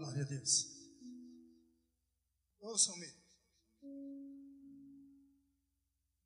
Glória 0.00 0.22
a 0.22 0.26
Deus. 0.26 0.66
Ouçam-me. 2.58 3.06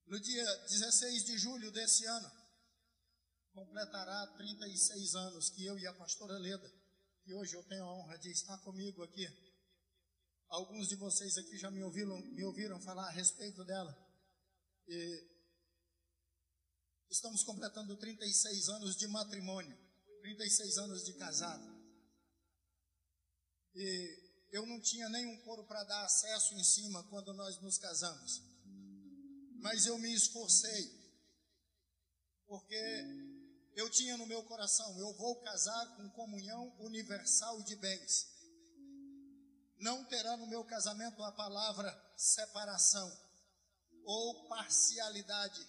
No 0.06 0.20
dia 0.20 0.44
16 0.68 1.24
de 1.24 1.38
julho 1.38 1.72
desse 1.72 2.06
ano, 2.06 2.30
completará 3.52 4.28
36 4.36 5.16
anos 5.16 5.50
que 5.50 5.64
eu 5.66 5.76
e 5.76 5.88
a 5.88 5.94
pastora 5.94 6.38
Leda, 6.38 6.72
que 7.24 7.34
hoje 7.34 7.56
eu 7.56 7.64
tenho 7.64 7.82
a 7.82 7.92
honra 7.94 8.16
de 8.16 8.30
estar 8.30 8.56
comigo 8.58 9.02
aqui. 9.02 9.26
Alguns 10.50 10.86
de 10.86 10.94
vocês 10.94 11.36
aqui 11.36 11.58
já 11.58 11.68
me 11.68 11.82
ouviram, 11.82 12.16
me 12.30 12.44
ouviram 12.44 12.80
falar 12.80 13.08
a 13.08 13.12
respeito 13.12 13.64
dela. 13.64 13.92
E 14.86 15.30
estamos 17.10 17.42
completando 17.42 17.96
36 17.96 18.68
anos 18.68 18.96
de 18.96 19.08
matrimônio, 19.08 19.76
36 20.20 20.78
anos 20.78 21.04
de 21.04 21.14
casado. 21.14 21.73
E 23.74 24.24
eu 24.52 24.64
não 24.66 24.80
tinha 24.80 25.08
nenhum 25.08 25.36
couro 25.42 25.64
para 25.64 25.82
dar 25.84 26.04
acesso 26.04 26.54
em 26.54 26.62
cima 26.62 27.02
quando 27.04 27.34
nós 27.34 27.60
nos 27.60 27.76
casamos. 27.76 28.42
Mas 29.60 29.86
eu 29.86 29.98
me 29.98 30.14
esforcei, 30.14 30.92
porque 32.46 32.80
eu 33.74 33.90
tinha 33.90 34.16
no 34.16 34.26
meu 34.26 34.44
coração, 34.44 34.96
eu 34.98 35.12
vou 35.14 35.40
casar 35.40 35.96
com 35.96 36.08
comunhão 36.10 36.72
universal 36.78 37.62
de 37.62 37.74
bens. 37.76 38.32
Não 39.78 40.04
terá 40.04 40.36
no 40.36 40.46
meu 40.46 40.64
casamento 40.64 41.22
a 41.22 41.32
palavra 41.32 41.92
separação 42.16 43.10
ou 44.04 44.46
parcialidade. 44.48 45.66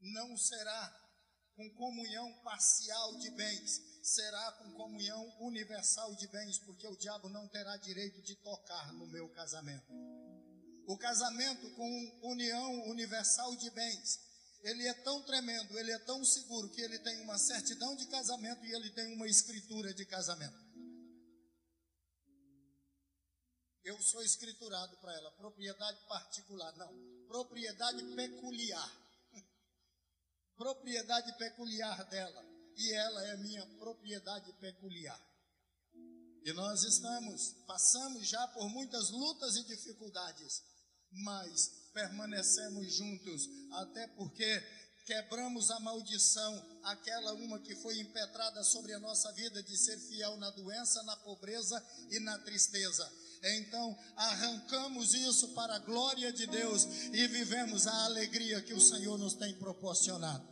Não 0.00 0.36
será 0.36 1.02
com 1.54 1.70
comunhão 1.74 2.32
parcial 2.42 3.16
de 3.18 3.30
bens, 3.30 3.91
será 4.02 4.52
com 4.52 4.72
comunhão 4.72 5.36
universal 5.38 6.14
de 6.16 6.26
bens, 6.26 6.58
porque 6.58 6.86
o 6.88 6.96
diabo 6.96 7.28
não 7.28 7.46
terá 7.46 7.76
direito 7.76 8.20
de 8.20 8.34
tocar 8.36 8.92
no 8.94 9.06
meu 9.06 9.28
casamento. 9.28 9.86
O 10.86 10.98
casamento 10.98 11.70
com 11.76 12.20
união 12.22 12.90
universal 12.90 13.54
de 13.54 13.70
bens, 13.70 14.18
ele 14.64 14.86
é 14.88 14.94
tão 14.94 15.22
tremendo, 15.22 15.78
ele 15.78 15.92
é 15.92 15.98
tão 16.00 16.24
seguro 16.24 16.68
que 16.70 16.80
ele 16.80 16.98
tem 16.98 17.20
uma 17.20 17.38
certidão 17.38 17.94
de 17.94 18.06
casamento 18.06 18.64
e 18.64 18.72
ele 18.72 18.90
tem 18.90 19.14
uma 19.14 19.28
escritura 19.28 19.94
de 19.94 20.04
casamento. 20.04 20.60
Eu 23.84 24.00
sou 24.00 24.22
escriturado 24.22 24.96
para 24.98 25.14
ela, 25.14 25.30
propriedade 25.32 26.00
particular, 26.06 26.76
não, 26.76 26.92
propriedade 27.26 28.02
peculiar. 28.14 28.92
propriedade 30.56 31.32
peculiar 31.36 32.04
dela, 32.08 32.51
e 32.82 32.92
ela 32.92 33.24
é 33.28 33.36
minha 33.36 33.64
propriedade 33.78 34.52
peculiar. 34.54 35.20
E 36.44 36.52
nós 36.52 36.82
estamos, 36.82 37.54
passamos 37.66 38.26
já 38.28 38.48
por 38.48 38.68
muitas 38.68 39.10
lutas 39.10 39.56
e 39.56 39.64
dificuldades, 39.64 40.62
mas 41.12 41.68
permanecemos 41.94 42.92
juntos, 42.94 43.48
até 43.72 44.08
porque 44.08 44.60
quebramos 45.06 45.70
a 45.70 45.78
maldição, 45.80 46.80
aquela 46.82 47.32
uma 47.34 47.60
que 47.60 47.76
foi 47.76 47.98
impetrada 48.00 48.64
sobre 48.64 48.92
a 48.92 48.98
nossa 48.98 49.30
vida 49.32 49.62
de 49.62 49.76
ser 49.76 49.98
fiel 49.98 50.36
na 50.36 50.50
doença, 50.50 51.02
na 51.04 51.16
pobreza 51.18 51.80
e 52.10 52.18
na 52.18 52.38
tristeza. 52.38 53.10
Então, 53.44 53.96
arrancamos 54.16 55.14
isso 55.14 55.48
para 55.48 55.74
a 55.76 55.80
glória 55.80 56.32
de 56.32 56.46
Deus 56.46 56.84
e 57.12 57.26
vivemos 57.28 57.86
a 57.86 58.04
alegria 58.04 58.62
que 58.62 58.74
o 58.74 58.80
Senhor 58.80 59.18
nos 59.18 59.34
tem 59.34 59.54
proporcionado. 59.54 60.51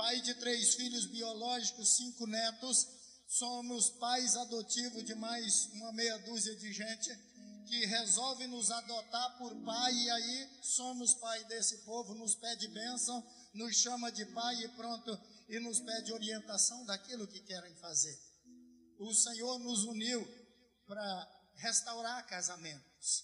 Pai 0.00 0.18
de 0.22 0.34
três 0.36 0.76
filhos 0.76 1.04
biológicos, 1.04 1.98
cinco 1.98 2.26
netos, 2.26 2.88
somos 3.28 3.90
pais 3.90 4.34
adotivos 4.34 5.04
de 5.04 5.14
mais 5.14 5.66
uma 5.74 5.92
meia 5.92 6.16
dúzia 6.20 6.56
de 6.56 6.72
gente 6.72 7.14
que 7.66 7.84
resolve 7.84 8.46
nos 8.46 8.70
adotar 8.70 9.36
por 9.36 9.54
pai 9.62 9.92
e 9.92 10.10
aí 10.10 10.48
somos 10.62 11.12
pai 11.12 11.44
desse 11.44 11.84
povo, 11.84 12.14
nos 12.14 12.34
pede 12.34 12.66
bênção, 12.68 13.22
nos 13.52 13.76
chama 13.76 14.10
de 14.10 14.24
pai 14.24 14.64
e 14.64 14.68
pronto, 14.68 15.20
e 15.50 15.60
nos 15.60 15.80
pede 15.80 16.14
orientação 16.14 16.82
daquilo 16.86 17.28
que 17.28 17.40
querem 17.40 17.74
fazer. 17.74 18.18
O 18.98 19.12
Senhor 19.12 19.58
nos 19.58 19.84
uniu 19.84 20.26
para 20.86 21.44
restaurar 21.56 22.26
casamentos, 22.26 23.22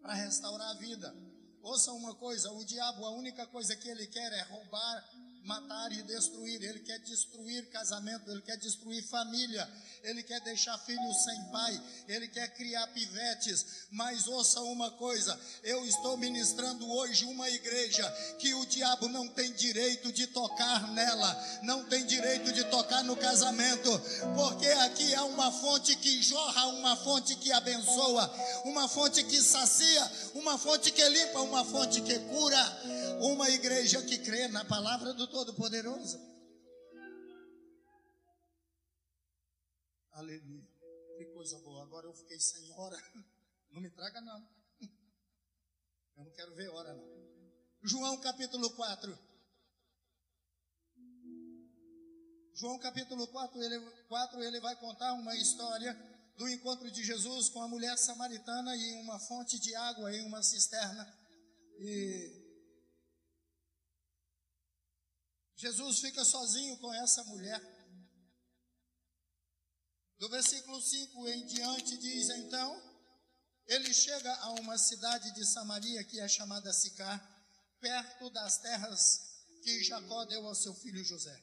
para 0.00 0.14
restaurar 0.14 0.76
a 0.76 0.78
vida. 0.78 1.12
Ouça 1.60 1.92
uma 1.92 2.14
coisa: 2.14 2.52
o 2.52 2.64
diabo, 2.64 3.04
a 3.04 3.10
única 3.10 3.48
coisa 3.48 3.74
que 3.74 3.88
ele 3.88 4.06
quer 4.06 4.32
é 4.32 4.42
roubar, 4.42 5.21
matar 5.44 5.92
e 5.92 6.02
destruir. 6.02 6.62
Ele 6.62 6.80
quer 6.80 6.98
destruir 7.00 7.66
casamento, 7.70 8.30
ele 8.30 8.42
quer 8.42 8.56
destruir 8.56 9.02
família, 9.04 9.68
ele 10.02 10.22
quer 10.22 10.40
deixar 10.40 10.76
filhos 10.78 11.24
sem 11.24 11.44
pai, 11.50 11.82
ele 12.08 12.28
quer 12.28 12.48
criar 12.54 12.86
pivetes. 12.88 13.86
Mas 13.90 14.26
ouça 14.26 14.60
uma 14.60 14.90
coisa: 14.92 15.38
eu 15.62 15.84
estou 15.86 16.16
ministrando 16.16 16.88
hoje 16.90 17.24
uma 17.24 17.48
igreja 17.50 18.08
que 18.38 18.54
o 18.54 18.66
diabo 18.66 19.08
não 19.08 19.28
tem 19.28 19.52
direito 19.52 20.12
de 20.12 20.26
tocar 20.28 20.92
nela, 20.92 21.60
não 21.62 21.84
tem 21.84 22.04
direito 22.06 22.52
de 22.52 22.64
tocar 22.64 23.02
no 23.04 23.16
casamento, 23.16 23.90
porque 24.34 24.66
aqui 24.66 25.14
há 25.14 25.24
uma 25.24 25.50
fonte 25.50 25.96
que 25.96 26.22
jorra, 26.22 26.66
uma 26.68 26.96
fonte 26.96 27.36
que 27.36 27.52
abençoa, 27.52 28.32
uma 28.64 28.88
fonte 28.88 29.22
que 29.24 29.40
sacia, 29.40 30.10
uma 30.34 30.58
fonte 30.58 30.90
que 30.90 31.06
limpa, 31.08 31.40
uma 31.40 31.64
fonte 31.64 32.00
que 32.00 32.18
cura, 32.20 32.82
uma 33.20 33.48
igreja 33.50 34.02
que 34.02 34.18
crê 34.18 34.48
na 34.48 34.64
palavra 34.64 35.12
do 35.12 35.26
Todo-Poderoso. 35.32 36.18
Aleluia. 40.12 40.68
Que 41.16 41.24
coisa 41.32 41.58
boa. 41.60 41.82
Agora 41.82 42.06
eu 42.06 42.12
fiquei 42.12 42.38
sem 42.38 42.70
hora. 42.72 42.96
Não 43.72 43.80
me 43.80 43.90
traga, 43.90 44.20
não. 44.20 44.46
Eu 46.14 46.24
não 46.24 46.30
quero 46.32 46.54
ver 46.54 46.68
hora, 46.68 46.92
não. 46.92 47.22
João 47.82 48.20
capítulo 48.20 48.70
4. 48.76 49.18
João 52.54 52.78
capítulo 52.78 53.26
4 53.28 53.62
ele, 53.62 53.80
4, 54.08 54.42
ele 54.42 54.60
vai 54.60 54.76
contar 54.76 55.14
uma 55.14 55.34
história 55.34 55.94
do 56.36 56.46
encontro 56.50 56.90
de 56.90 57.02
Jesus 57.02 57.48
com 57.48 57.62
a 57.62 57.68
mulher 57.68 57.96
samaritana 57.96 58.76
em 58.76 59.02
uma 59.02 59.18
fonte 59.20 59.58
de 59.58 59.74
água, 59.74 60.14
em 60.14 60.26
uma 60.26 60.42
cisterna. 60.42 61.18
E 61.78 62.41
Jesus 65.62 66.00
fica 66.00 66.24
sozinho 66.24 66.76
com 66.78 66.92
essa 66.92 67.22
mulher. 67.22 67.60
Do 70.18 70.28
versículo 70.28 70.82
5 70.82 71.28
em 71.28 71.46
diante 71.46 71.98
diz 71.98 72.30
então, 72.30 72.82
ele 73.68 73.94
chega 73.94 74.34
a 74.38 74.50
uma 74.54 74.76
cidade 74.76 75.32
de 75.32 75.46
Samaria 75.46 76.02
que 76.02 76.18
é 76.18 76.26
chamada 76.26 76.72
Sicar, 76.72 77.16
perto 77.80 78.28
das 78.30 78.58
terras 78.58 79.20
que 79.62 79.84
Jacó 79.84 80.24
deu 80.24 80.44
ao 80.48 80.54
seu 80.56 80.74
filho 80.74 81.04
José. 81.04 81.40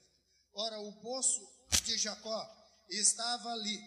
Ora, 0.54 0.82
o 0.82 0.92
poço 1.02 1.40
de 1.86 1.98
Jacó 1.98 2.46
estava 2.90 3.54
ali. 3.54 3.80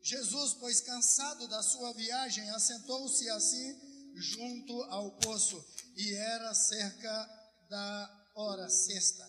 Jesus, 0.00 0.54
pois 0.54 0.80
cansado 0.80 1.46
da 1.46 1.62
sua 1.62 1.92
viagem, 1.92 2.48
assentou-se 2.52 3.28
assim 3.28 4.14
junto 4.14 4.82
ao 4.84 5.10
poço, 5.18 5.62
e 5.94 6.14
era 6.14 6.54
cerca 6.54 7.12
da 7.68 8.19
hora 8.40 8.68
sexta. 8.68 9.28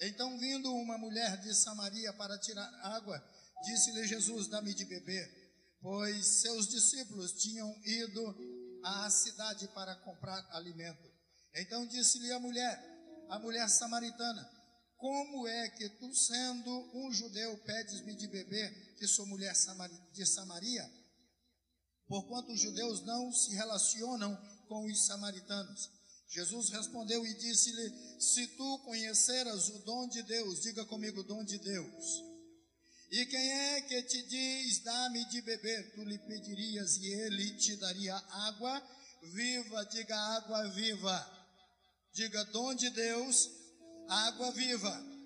Então, 0.00 0.38
vindo 0.38 0.72
uma 0.74 0.98
mulher 0.98 1.40
de 1.40 1.54
Samaria 1.54 2.12
para 2.14 2.38
tirar 2.38 2.68
água, 2.82 3.22
disse-lhe 3.64 4.06
Jesus: 4.06 4.48
Dá-me 4.48 4.74
de 4.74 4.84
beber, 4.84 5.78
pois 5.80 6.26
seus 6.40 6.68
discípulos 6.68 7.32
tinham 7.32 7.74
ido 7.84 8.80
à 8.84 9.10
cidade 9.10 9.66
para 9.68 9.94
comprar 9.96 10.46
alimento. 10.52 11.10
Então 11.54 11.86
disse-lhe 11.86 12.30
a 12.32 12.38
mulher, 12.38 13.26
a 13.30 13.38
mulher 13.38 13.68
samaritana: 13.68 14.48
Como 14.96 15.48
é 15.48 15.70
que 15.70 15.88
tu, 15.88 16.14
sendo 16.14 16.70
um 16.94 17.12
judeu, 17.12 17.56
pedes-me 17.64 18.14
de 18.14 18.28
beber, 18.28 18.96
que 18.96 19.06
sou 19.08 19.26
mulher 19.26 19.54
de 20.12 20.26
Samaria? 20.26 20.88
Porquanto 22.06 22.52
os 22.52 22.60
judeus 22.60 23.04
não 23.04 23.32
se 23.32 23.54
relacionam 23.54 24.36
com 24.68 24.84
os 24.86 25.06
samaritanos. 25.06 25.90
Jesus 26.28 26.70
respondeu 26.70 27.24
e 27.24 27.34
disse-lhe: 27.34 28.20
Se 28.20 28.46
tu 28.48 28.78
conheceras 28.80 29.68
o 29.68 29.78
dom 29.80 30.08
de 30.08 30.22
Deus, 30.22 30.62
diga 30.62 30.84
comigo, 30.84 31.22
dom 31.22 31.44
de 31.44 31.58
Deus. 31.58 32.24
E 33.10 33.24
quem 33.26 33.52
é 33.52 33.80
que 33.82 34.02
te 34.02 34.22
diz, 34.24 34.80
dá-me 34.80 35.24
de 35.26 35.40
beber? 35.42 35.94
Tu 35.94 36.02
lhe 36.02 36.18
pedirias 36.18 36.96
e 36.96 37.06
ele 37.06 37.50
te 37.56 37.76
daria 37.76 38.16
água 38.16 38.82
viva, 39.32 39.84
diga 39.84 40.16
água 40.36 40.68
viva. 40.70 41.36
Diga 42.12 42.44
dom 42.46 42.74
de 42.74 42.90
Deus, 42.90 43.48
água 44.08 44.50
viva. 44.50 45.16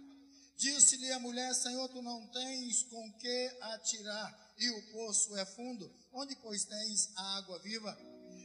Disse-lhe 0.57 1.11
a 1.13 1.19
mulher: 1.19 1.55
Senhor, 1.55 1.89
tu 1.89 2.03
não 2.03 2.27
tens 2.29 2.83
com 2.83 3.13
que 3.15 3.59
atirar, 3.61 4.55
e 4.59 4.69
o 4.69 4.93
poço 4.93 5.35
é 5.37 5.47
fundo. 5.47 5.91
Onde, 6.13 6.37
pois, 6.37 6.65
tens 6.65 7.11
a 7.17 7.39
água 7.39 7.59
viva? 7.61 7.97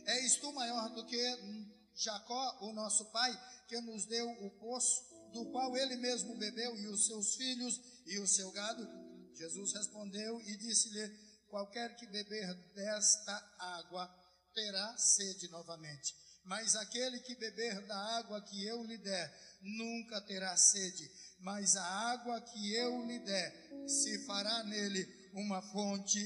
És 0.05 0.37
tu 0.37 0.53
maior 0.53 0.89
do 0.93 1.05
que 1.05 1.64
Jacó, 1.95 2.57
o 2.61 2.73
nosso 2.73 3.05
pai, 3.05 3.31
que 3.67 3.79
nos 3.81 4.05
deu 4.05 4.29
o 4.45 4.51
poço, 4.59 5.03
do 5.33 5.45
qual 5.51 5.75
ele 5.75 5.95
mesmo 5.95 6.37
bebeu, 6.37 6.77
e 6.77 6.87
os 6.87 7.05
seus 7.07 7.35
filhos 7.35 7.79
e 8.05 8.19
o 8.19 8.27
seu 8.27 8.51
gado. 8.51 8.87
Jesus 9.33 9.73
respondeu 9.73 10.41
e 10.41 10.57
disse-lhe: 10.57 11.07
Qualquer 11.49 11.95
que 11.95 12.05
beber 12.07 12.53
desta 12.73 13.55
água 13.59 14.07
terá 14.53 14.97
sede 14.97 15.49
novamente. 15.49 16.15
Mas 16.45 16.75
aquele 16.75 17.19
que 17.19 17.35
beber 17.35 17.85
da 17.87 17.97
água 18.17 18.41
que 18.41 18.65
eu 18.65 18.83
lhe 18.83 18.97
der, 18.97 19.57
nunca 19.61 20.21
terá 20.21 20.55
sede. 20.55 21.09
Mas 21.39 21.75
a 21.75 21.83
água 21.83 22.39
que 22.41 22.73
eu 22.75 23.05
lhe 23.05 23.19
der, 23.19 23.87
se 23.87 24.25
fará 24.25 24.63
nele 24.63 25.31
uma 25.33 25.61
fonte 25.61 26.23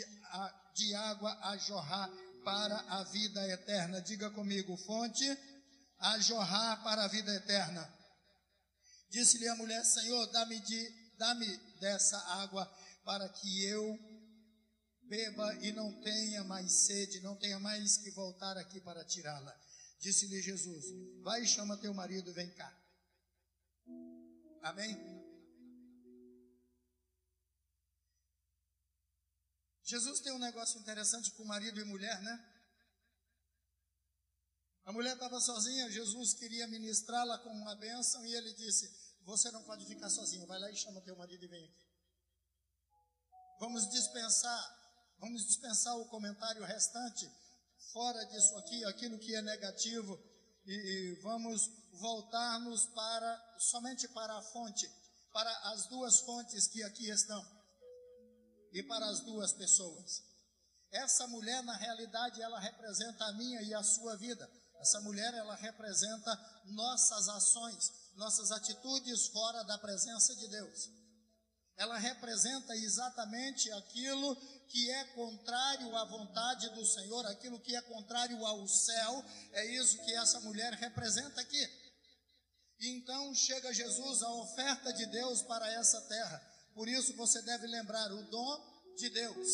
de 0.75 0.93
água 0.93 1.37
a 1.41 1.57
jorrar 1.57 2.09
para 2.43 2.77
a 2.89 3.03
vida 3.05 3.47
eterna. 3.47 4.01
Diga 4.01 4.29
comigo, 4.29 4.75
fonte 4.77 5.25
a 5.99 6.19
jorrar 6.19 6.81
para 6.83 7.03
a 7.03 7.07
vida 7.07 7.33
eterna. 7.33 7.93
Disse-lhe 9.09 9.47
a 9.47 9.55
mulher: 9.55 9.83
Senhor, 9.83 10.25
dá-me 10.27 10.59
de, 10.59 11.13
dá-me 11.17 11.57
dessa 11.79 12.17
água 12.41 12.65
para 13.03 13.27
que 13.29 13.65
eu 13.65 13.97
beba 15.03 15.55
e 15.55 15.71
não 15.71 15.91
tenha 16.01 16.43
mais 16.43 16.71
sede, 16.85 17.21
não 17.21 17.35
tenha 17.35 17.59
mais 17.59 17.97
que 17.97 18.11
voltar 18.11 18.57
aqui 18.57 18.79
para 18.81 19.03
tirá-la. 19.03 19.55
Disse-lhe 19.99 20.41
Jesus: 20.41 20.85
Vai 21.23 21.43
e 21.43 21.47
chama 21.47 21.77
teu 21.77 21.93
marido, 21.93 22.33
vem 22.33 22.49
cá. 22.51 22.73
Amém? 24.61 25.19
Jesus 29.83 30.19
tem 30.19 30.31
um 30.31 30.39
negócio 30.39 30.79
interessante 30.79 31.31
com 31.31 31.43
marido 31.45 31.81
e 31.81 31.83
mulher, 31.83 32.21
né? 32.21 32.48
A 34.85 34.91
mulher 34.91 35.13
estava 35.13 35.39
sozinha, 35.39 35.91
Jesus 35.91 36.33
queria 36.33 36.67
ministrá-la 36.67 37.37
com 37.39 37.49
uma 37.49 37.75
bênção 37.75 38.25
e 38.25 38.33
ele 38.33 38.53
disse: 38.53 38.89
Você 39.25 39.51
não 39.51 39.63
pode 39.63 39.85
ficar 39.85 40.09
sozinha, 40.09 40.45
vai 40.45 40.59
lá 40.59 40.71
e 40.71 40.75
chama 40.75 41.01
teu 41.01 41.15
marido 41.15 41.43
e 41.43 41.47
vem 41.47 41.65
aqui. 41.65 41.89
Vamos 43.59 43.89
dispensar, 43.89 44.79
vamos 45.19 45.45
dispensar 45.45 45.97
o 45.97 46.07
comentário 46.07 46.63
restante, 46.63 47.29
fora 47.91 48.23
disso 48.27 48.55
aqui, 48.57 48.83
aquilo 48.85 49.19
que 49.19 49.35
é 49.35 49.41
negativo, 49.41 50.17
e, 50.65 50.73
e 50.73 51.21
vamos 51.21 51.69
voltarmos 51.91 52.85
para 52.87 53.55
somente 53.59 54.07
para 54.07 54.37
a 54.37 54.41
fonte, 54.41 54.89
para 55.33 55.51
as 55.71 55.87
duas 55.87 56.21
fontes 56.21 56.67
que 56.67 56.81
aqui 56.83 57.09
estão, 57.09 57.45
e 58.71 58.81
para 58.83 59.05
as 59.07 59.19
duas 59.21 59.51
pessoas. 59.53 60.23
Essa 60.91 61.27
mulher, 61.27 61.61
na 61.63 61.75
realidade, 61.75 62.41
ela 62.41 62.59
representa 62.59 63.25
a 63.25 63.33
minha 63.33 63.61
e 63.61 63.73
a 63.73 63.83
sua 63.83 64.15
vida. 64.15 64.49
Essa 64.79 65.01
mulher, 65.01 65.33
ela 65.33 65.55
representa 65.55 66.63
nossas 66.65 67.27
ações, 67.29 67.91
nossas 68.15 68.51
atitudes 68.51 69.27
fora 69.27 69.63
da 69.63 69.77
presença 69.77 70.35
de 70.35 70.47
Deus. 70.47 70.89
Ela 71.75 71.97
representa 71.97 72.75
exatamente 72.75 73.71
aquilo 73.71 74.35
que 74.67 74.91
é 74.91 75.03
contrário 75.15 75.95
à 75.95 76.05
vontade 76.05 76.69
do 76.75 76.85
Senhor, 76.85 77.25
aquilo 77.25 77.59
que 77.59 77.75
é 77.75 77.81
contrário 77.81 78.45
ao 78.45 78.67
céu. 78.67 79.25
É 79.53 79.65
isso 79.65 79.97
que 80.03 80.13
essa 80.15 80.39
mulher 80.41 80.73
representa 80.73 81.41
aqui. 81.41 81.69
Então 82.81 83.33
chega 83.33 83.73
Jesus, 83.73 84.21
a 84.21 84.31
oferta 84.33 84.93
de 84.93 85.05
Deus 85.07 85.41
para 85.41 85.71
essa 85.73 86.01
terra. 86.01 86.39
Por 86.73 86.87
isso 86.87 87.13
você 87.15 87.41
deve 87.41 87.67
lembrar 87.67 88.11
o 88.11 88.23
dom 88.29 88.95
de 88.97 89.09
Deus. 89.09 89.47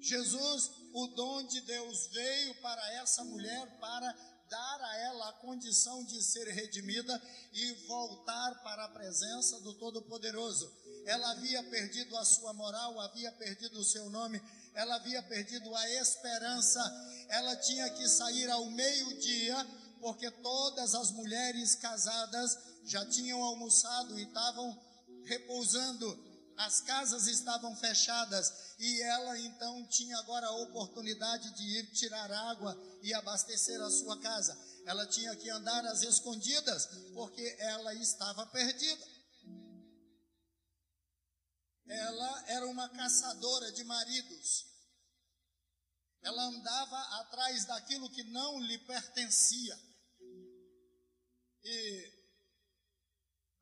Jesus, 0.00 0.70
o 0.92 1.06
dom 1.08 1.42
de 1.44 1.60
Deus 1.62 2.08
veio 2.08 2.54
para 2.56 2.92
essa 2.94 3.24
mulher 3.24 3.78
para 3.78 4.14
dar 4.48 4.80
a 4.82 4.96
ela 4.98 5.28
a 5.30 5.32
condição 5.34 6.04
de 6.04 6.22
ser 6.22 6.46
redimida 6.48 7.20
e 7.54 7.72
voltar 7.86 8.62
para 8.62 8.84
a 8.84 8.88
presença 8.88 9.58
do 9.60 9.72
Todo-Poderoso. 9.74 10.70
Ela 11.06 11.30
havia 11.30 11.62
perdido 11.64 12.16
a 12.18 12.24
sua 12.24 12.52
moral, 12.52 13.00
havia 13.00 13.32
perdido 13.32 13.80
o 13.80 13.84
seu 13.84 14.10
nome, 14.10 14.40
ela 14.74 14.96
havia 14.96 15.22
perdido 15.22 15.74
a 15.74 15.90
esperança. 15.92 16.80
Ela 17.28 17.56
tinha 17.56 17.88
que 17.90 18.06
sair 18.06 18.50
ao 18.50 18.66
meio-dia, 18.66 19.56
porque 20.00 20.30
todas 20.30 20.94
as 20.94 21.10
mulheres 21.12 21.74
casadas 21.76 22.58
já 22.84 23.06
tinham 23.06 23.42
almoçado 23.42 24.18
e 24.18 24.24
estavam 24.24 24.78
repousando 25.24 26.31
as 26.56 26.80
casas 26.80 27.26
estavam 27.26 27.74
fechadas 27.76 28.74
e 28.78 29.02
ela 29.02 29.38
então 29.38 29.86
tinha 29.88 30.16
agora 30.18 30.46
a 30.46 30.56
oportunidade 30.56 31.50
de 31.54 31.78
ir 31.78 31.92
tirar 31.92 32.30
água 32.30 32.76
e 33.02 33.12
abastecer 33.14 33.80
a 33.80 33.90
sua 33.90 34.18
casa. 34.20 34.58
Ela 34.86 35.06
tinha 35.06 35.34
que 35.36 35.48
andar 35.50 35.84
às 35.86 36.02
escondidas 36.02 36.86
porque 37.14 37.56
ela 37.58 37.94
estava 37.94 38.46
perdida. 38.46 39.06
Ela 41.86 42.44
era 42.48 42.66
uma 42.66 42.88
caçadora 42.88 43.70
de 43.72 43.84
maridos. 43.84 44.66
Ela 46.22 46.42
andava 46.44 46.98
atrás 47.20 47.64
daquilo 47.64 48.10
que 48.10 48.22
não 48.24 48.60
lhe 48.60 48.78
pertencia. 48.78 49.78
E 51.64 52.21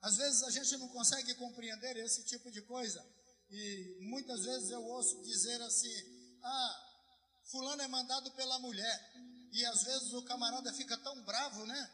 às 0.03 0.17
vezes 0.17 0.43
a 0.43 0.51
gente 0.51 0.77
não 0.79 0.89
consegue 0.89 1.35
compreender 1.35 1.97
esse 1.99 2.25
tipo 2.25 2.51
de 2.51 2.63
coisa. 2.63 3.05
E 3.51 3.99
muitas 4.01 4.45
vezes 4.45 4.71
eu 4.71 4.83
ouço 4.83 5.23
dizer 5.23 5.61
assim: 5.63 6.39
ah, 6.43 6.91
Fulano 7.45 7.83
é 7.83 7.89
mandado 7.89 8.31
pela 8.33 8.59
mulher. 8.61 9.13
E 9.53 9.65
às 9.67 9.83
vezes 9.83 10.13
o 10.13 10.23
camarada 10.23 10.73
fica 10.73 10.97
tão 10.99 11.23
bravo, 11.23 11.67
né? 11.67 11.91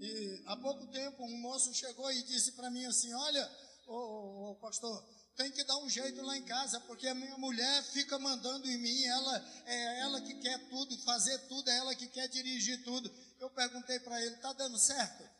E 0.00 0.42
há 0.46 0.56
pouco 0.56 0.86
tempo 0.88 1.24
um 1.24 1.38
moço 1.38 1.74
chegou 1.74 2.10
e 2.10 2.22
disse 2.22 2.52
para 2.52 2.70
mim 2.70 2.84
assim: 2.86 3.12
Olha, 3.12 3.52
ô, 3.86 3.94
ô, 3.94 4.50
ô, 4.50 4.54
pastor, 4.56 5.04
tem 5.36 5.52
que 5.52 5.62
dar 5.64 5.76
um 5.78 5.88
jeito 5.88 6.22
lá 6.22 6.36
em 6.36 6.44
casa, 6.44 6.80
porque 6.80 7.06
a 7.06 7.14
minha 7.14 7.36
mulher 7.38 7.82
fica 7.84 8.18
mandando 8.18 8.68
em 8.68 8.78
mim, 8.78 9.04
ela 9.04 9.62
é 9.66 10.00
ela 10.00 10.20
que 10.22 10.34
quer 10.34 10.68
tudo, 10.68 10.96
fazer 10.98 11.38
tudo, 11.46 11.68
é 11.68 11.76
ela 11.76 11.94
que 11.94 12.08
quer 12.08 12.28
dirigir 12.28 12.82
tudo. 12.82 13.12
Eu 13.38 13.50
perguntei 13.50 14.00
para 14.00 14.20
ele: 14.24 14.36
Tá 14.36 14.52
dando 14.54 14.78
certo? 14.78 15.37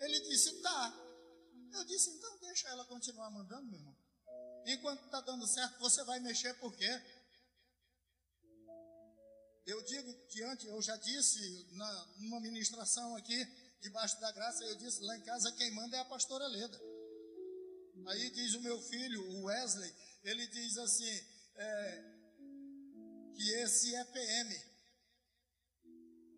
Ele 0.00 0.20
disse, 0.20 0.60
tá. 0.62 1.00
Eu 1.72 1.84
disse, 1.84 2.10
então 2.10 2.38
deixa 2.38 2.68
ela 2.68 2.84
continuar 2.86 3.30
mandando, 3.30 3.66
meu 3.66 3.78
irmão. 3.78 3.96
Enquanto 4.66 5.04
está 5.04 5.20
dando 5.20 5.46
certo, 5.46 5.78
você 5.78 6.02
vai 6.04 6.20
mexer 6.20 6.54
por 6.54 6.74
quê? 6.74 6.88
Eu 9.66 9.82
digo 9.82 10.12
diante, 10.28 10.66
eu 10.66 10.80
já 10.82 10.96
disse 10.96 11.68
na, 11.72 12.06
numa 12.18 12.40
ministração 12.40 13.16
aqui, 13.16 13.44
debaixo 13.80 14.20
da 14.20 14.30
graça, 14.32 14.62
eu 14.64 14.76
disse, 14.76 15.02
lá 15.02 15.16
em 15.16 15.22
casa 15.22 15.52
quem 15.52 15.70
manda 15.74 15.96
é 15.96 16.00
a 16.00 16.04
pastora 16.04 16.46
Leda. 16.46 16.80
Aí 18.08 18.30
diz 18.30 18.54
o 18.54 18.60
meu 18.60 18.80
filho, 18.82 19.22
o 19.30 19.44
Wesley, 19.44 19.94
ele 20.22 20.46
diz 20.48 20.76
assim, 20.76 21.26
é, 21.56 22.14
que 23.34 23.50
esse 23.62 23.94
é 23.94 24.04
PM. 24.04 24.74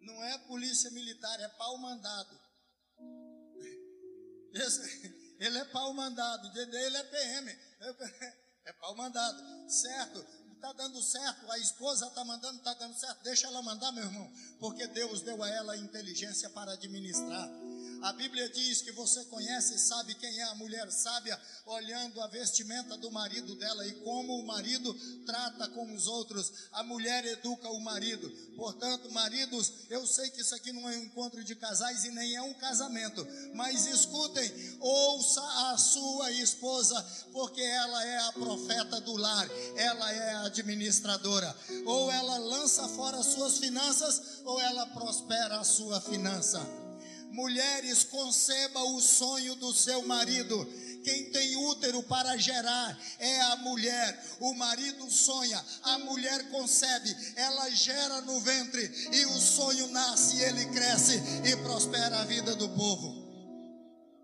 Não 0.02 0.24
é 0.24 0.38
polícia 0.46 0.90
militar, 0.92 1.40
é 1.40 1.48
pau 1.48 1.76
mandado. 1.78 2.45
Ele 5.38 5.58
é 5.58 5.64
pau 5.66 5.92
mandado, 5.92 6.58
ele 6.58 6.96
é 6.96 7.04
PM, 7.04 7.58
é 8.64 8.72
pau 8.72 8.96
mandado, 8.96 9.70
certo? 9.70 10.26
Está 10.54 10.72
dando 10.72 11.02
certo, 11.02 11.52
a 11.52 11.58
esposa 11.58 12.06
está 12.06 12.24
mandando, 12.24 12.56
está 12.58 12.72
dando 12.74 12.94
certo, 12.98 13.22
deixa 13.22 13.46
ela 13.46 13.60
mandar, 13.62 13.92
meu 13.92 14.04
irmão, 14.04 14.32
porque 14.58 14.86
Deus 14.86 15.20
deu 15.20 15.42
a 15.42 15.48
ela 15.50 15.76
inteligência 15.76 16.48
para 16.50 16.72
administrar. 16.72 17.50
A 18.06 18.12
Bíblia 18.12 18.48
diz 18.48 18.82
que 18.82 18.92
você 18.92 19.24
conhece 19.24 19.74
e 19.74 19.78
sabe 19.80 20.14
quem 20.14 20.38
é 20.38 20.44
a 20.44 20.54
mulher 20.54 20.88
sábia, 20.92 21.36
olhando 21.66 22.20
a 22.20 22.28
vestimenta 22.28 22.96
do 22.96 23.10
marido 23.10 23.56
dela 23.56 23.84
e 23.84 23.94
como 23.94 24.38
o 24.38 24.46
marido 24.46 24.94
trata 25.26 25.66
com 25.70 25.92
os 25.92 26.06
outros. 26.06 26.52
A 26.70 26.84
mulher 26.84 27.26
educa 27.26 27.68
o 27.68 27.80
marido. 27.80 28.30
Portanto, 28.54 29.10
maridos, 29.10 29.72
eu 29.90 30.06
sei 30.06 30.30
que 30.30 30.40
isso 30.40 30.54
aqui 30.54 30.70
não 30.70 30.88
é 30.88 30.96
um 30.96 31.02
encontro 31.02 31.42
de 31.42 31.56
casais 31.56 32.04
e 32.04 32.12
nem 32.12 32.36
é 32.36 32.42
um 32.42 32.54
casamento, 32.54 33.26
mas 33.54 33.86
escutem, 33.88 34.52
ouça 34.78 35.42
a 35.72 35.76
sua 35.76 36.30
esposa, 36.30 37.04
porque 37.32 37.60
ela 37.60 38.06
é 38.06 38.18
a 38.18 38.32
profeta 38.34 39.00
do 39.00 39.16
lar, 39.16 39.48
ela 39.74 40.12
é 40.12 40.32
a 40.34 40.42
administradora. 40.42 41.56
Ou 41.84 42.12
ela 42.12 42.38
lança 42.38 42.86
fora 42.90 43.16
as 43.16 43.26
suas 43.26 43.58
finanças, 43.58 44.42
ou 44.44 44.60
ela 44.60 44.86
prospera 44.86 45.58
a 45.58 45.64
sua 45.64 46.00
finança. 46.00 46.85
Mulheres, 47.36 48.02
conceba 48.02 48.82
o 48.82 48.98
sonho 48.98 49.54
do 49.56 49.70
seu 49.74 50.06
marido. 50.06 50.64
Quem 51.04 51.30
tem 51.30 51.54
útero 51.54 52.02
para 52.04 52.34
gerar 52.38 52.98
é 53.18 53.40
a 53.42 53.56
mulher. 53.56 54.38
O 54.40 54.54
marido 54.54 55.10
sonha, 55.10 55.62
a 55.82 55.98
mulher 55.98 56.48
concebe, 56.48 57.14
ela 57.36 57.68
gera 57.72 58.22
no 58.22 58.40
ventre 58.40 58.82
e 59.12 59.26
o 59.26 59.38
sonho 59.38 59.86
nasce, 59.88 60.40
ele 60.40 60.64
cresce 60.72 61.20
e 61.44 61.54
prospera 61.58 62.20
a 62.20 62.24
vida 62.24 62.56
do 62.56 62.70
povo. 62.70 63.26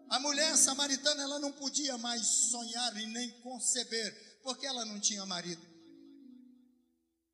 A 0.08 0.18
mulher 0.18 0.56
samaritana 0.56 1.22
ela 1.22 1.38
não 1.38 1.52
podia 1.52 1.98
mais 1.98 2.26
sonhar 2.26 2.96
e 2.96 3.06
nem 3.08 3.30
conceber, 3.42 4.40
porque 4.42 4.64
ela 4.64 4.86
não 4.86 4.98
tinha 4.98 5.26
marido. 5.26 5.62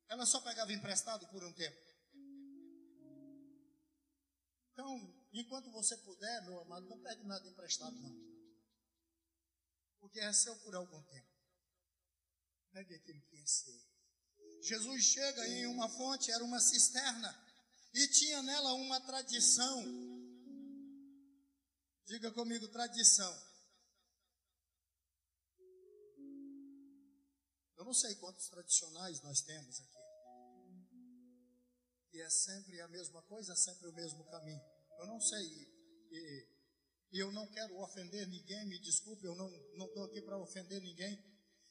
Ela 0.09 0.25
só 0.25 0.41
pegava 0.41 0.73
emprestado 0.73 1.25
por 1.27 1.41
um 1.41 1.53
tempo. 1.53 1.77
Então, 4.73 5.18
enquanto 5.31 5.71
você 5.71 5.95
puder, 5.97 6.43
meu 6.43 6.59
amado, 6.61 6.87
não 6.87 6.99
pegue 7.01 7.23
nada 7.23 7.47
emprestado, 7.47 7.95
não. 7.95 8.29
porque 9.99 10.19
é 10.19 10.33
seu 10.33 10.55
por 10.57 10.75
algum 10.75 11.01
tempo. 11.03 11.29
Pegue 12.71 12.95
aquilo 12.95 13.21
que 13.21 13.37
é 13.37 13.45
seu. 13.45 13.89
Jesus 14.61 15.03
chega 15.03 15.47
em 15.47 15.67
uma 15.67 15.87
fonte, 15.89 16.31
era 16.31 16.43
uma 16.43 16.59
cisterna, 16.59 17.47
e 17.93 18.07
tinha 18.07 18.41
nela 18.43 18.73
uma 18.73 18.99
tradição. 19.01 19.83
Diga 22.05 22.31
comigo, 22.31 22.67
tradição. 22.67 23.49
Eu 27.77 27.85
não 27.85 27.93
sei 27.93 28.15
quantos 28.15 28.49
tradicionais 28.49 29.21
nós 29.21 29.41
temos 29.41 29.79
aqui. 29.79 29.99
E 32.11 32.21
é 32.21 32.29
sempre 32.29 32.81
a 32.81 32.87
mesma 32.87 33.21
coisa, 33.23 33.55
sempre 33.55 33.87
o 33.87 33.93
mesmo 33.93 34.25
caminho. 34.25 34.78
Eu 34.99 35.07
não 35.07 35.19
sei. 35.19 35.45
E, 36.11 36.47
eu 37.11 37.31
não 37.31 37.47
quero 37.47 37.75
ofender 37.79 38.27
ninguém, 38.27 38.67
me 38.67 38.79
desculpe, 38.79 39.25
eu 39.25 39.35
não 39.35 39.87
estou 39.87 40.03
aqui 40.03 40.21
para 40.21 40.37
ofender 40.37 40.79
ninguém. 40.81 41.17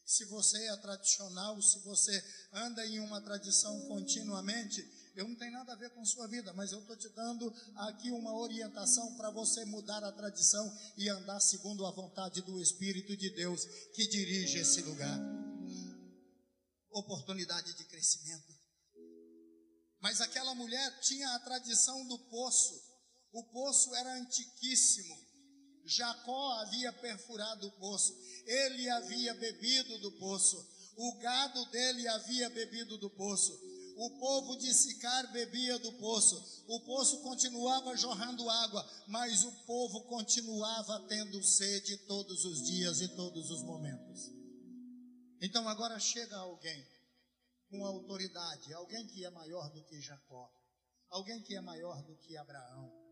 Se 0.05 0.25
você 0.25 0.57
é 0.69 0.77
tradicional, 0.79 1.61
se 1.61 1.79
você 1.81 2.25
anda 2.53 2.85
em 2.87 2.99
uma 2.99 3.21
tradição 3.21 3.79
continuamente, 3.87 4.83
eu 5.15 5.29
não 5.29 5.37
tenho 5.37 5.53
nada 5.53 5.75
a 5.75 5.77
ver 5.77 5.91
com 5.91 6.05
sua 6.05 6.27
vida, 6.27 6.53
mas 6.55 6.73
eu 6.73 6.81
estou 6.81 6.97
te 6.97 7.09
dando 7.11 7.53
aqui 7.77 8.11
uma 8.11 8.35
orientação 8.35 9.17
para 9.17 9.31
você 9.31 9.65
mudar 9.67 10.03
a 10.03 10.13
tradição 10.13 10.65
e 10.97 11.09
andar 11.11 11.39
segundo 11.41 11.85
a 11.85 11.93
vontade 11.93 12.41
do 12.41 12.61
Espírito 12.61 13.17
de 13.17 13.31
Deus 13.35 13.65
que 13.95 14.09
dirige 14.09 14.59
esse 14.59 14.81
lugar. 14.81 15.19
Oportunidade 16.91 17.75
de 17.75 17.85
crescimento. 17.85 18.59
Mas 20.01 20.21
aquela 20.21 20.55
mulher 20.55 21.01
tinha 21.01 21.29
a 21.35 21.41
tradição 21.41 22.07
do 22.07 22.19
poço. 22.31 22.88
O 23.33 23.45
poço 23.45 23.95
era 23.95 24.15
antiquíssimo. 24.15 25.17
Jacó 25.85 26.53
havia 26.61 26.93
perfurado 26.93 27.67
o 27.67 27.73
poço. 27.73 28.15
Ele 28.47 28.89
havia 28.91 29.35
bebido 29.35 29.99
do 29.99 30.13
poço. 30.13 30.57
O 30.97 31.19
gado 31.19 31.65
dele 31.67 32.07
havia 32.09 32.51
bebido 32.51 32.99
do 32.99 33.11
poço. 33.11 33.53
O 33.97 34.19
povo 34.19 34.57
de 34.57 34.73
Sicar 34.73 35.33
bebia 35.33 35.79
do 35.79 35.93
poço. 35.95 36.65
O 36.69 36.81
poço 36.85 37.21
continuava 37.23 37.97
jorrando 37.97 38.49
água, 38.49 38.89
mas 39.09 39.45
o 39.45 39.53
povo 39.65 40.05
continuava 40.05 41.01
tendo 41.09 41.43
sede 41.43 41.97
todos 42.07 42.45
os 42.45 42.63
dias 42.65 43.01
e 43.01 43.09
todos 43.09 43.51
os 43.51 43.63
momentos. 43.63 44.31
Então 45.41 45.69
agora 45.69 45.99
chega 45.99 46.37
alguém 46.37 46.87
com 47.71 47.85
autoridade, 47.85 48.73
alguém 48.73 49.07
que 49.07 49.25
é 49.25 49.31
maior 49.31 49.69
do 49.71 49.85
que 49.85 50.01
Jacó, 50.01 50.51
alguém 51.11 51.43
que 51.43 51.57
é 51.57 51.61
maior 51.61 52.03
do 52.03 52.17
que 52.19 52.37
Abraão, 52.37 53.08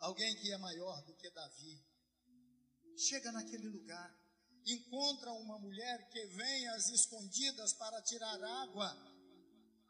alguém 0.00 0.34
que 0.36 0.52
é 0.52 0.58
maior 0.58 1.02
do 1.04 1.14
que 1.14 1.30
Davi. 1.30 1.84
Chega 2.96 3.30
naquele 3.32 3.68
lugar, 3.68 4.14
encontra 4.66 5.32
uma 5.32 5.58
mulher 5.58 6.08
que 6.10 6.26
vem 6.26 6.68
às 6.68 6.88
escondidas 6.88 7.72
para 7.74 8.02
tirar 8.02 8.42
água, 8.42 8.96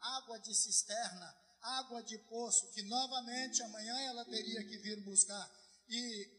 água 0.00 0.38
de 0.38 0.54
cisterna, 0.54 1.36
água 1.60 2.02
de 2.02 2.18
poço, 2.28 2.70
que 2.72 2.82
novamente 2.82 3.62
amanhã 3.62 3.98
ela 4.00 4.24
teria 4.24 4.64
que 4.64 4.78
vir 4.78 5.02
buscar. 5.04 5.50
E 5.88 6.30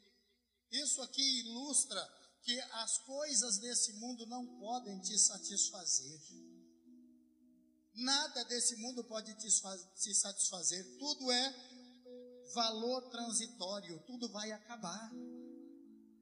isso 0.71 1.01
aqui 1.01 1.39
ilustra 1.41 1.99
que 2.43 2.59
as 2.59 2.97
coisas 2.99 3.57
desse 3.59 3.93
mundo 3.93 4.25
não 4.27 4.45
podem 4.59 4.99
te 5.01 5.17
satisfazer. 5.17 6.19
Nada 7.95 8.45
desse 8.45 8.77
mundo 8.77 9.03
pode 9.03 9.33
te 9.35 10.13
satisfazer. 10.13 10.85
Tudo 10.97 11.31
é 11.31 11.78
valor 12.53 13.09
transitório, 13.09 13.99
tudo 14.05 14.29
vai 14.29 14.51
acabar. 14.51 15.11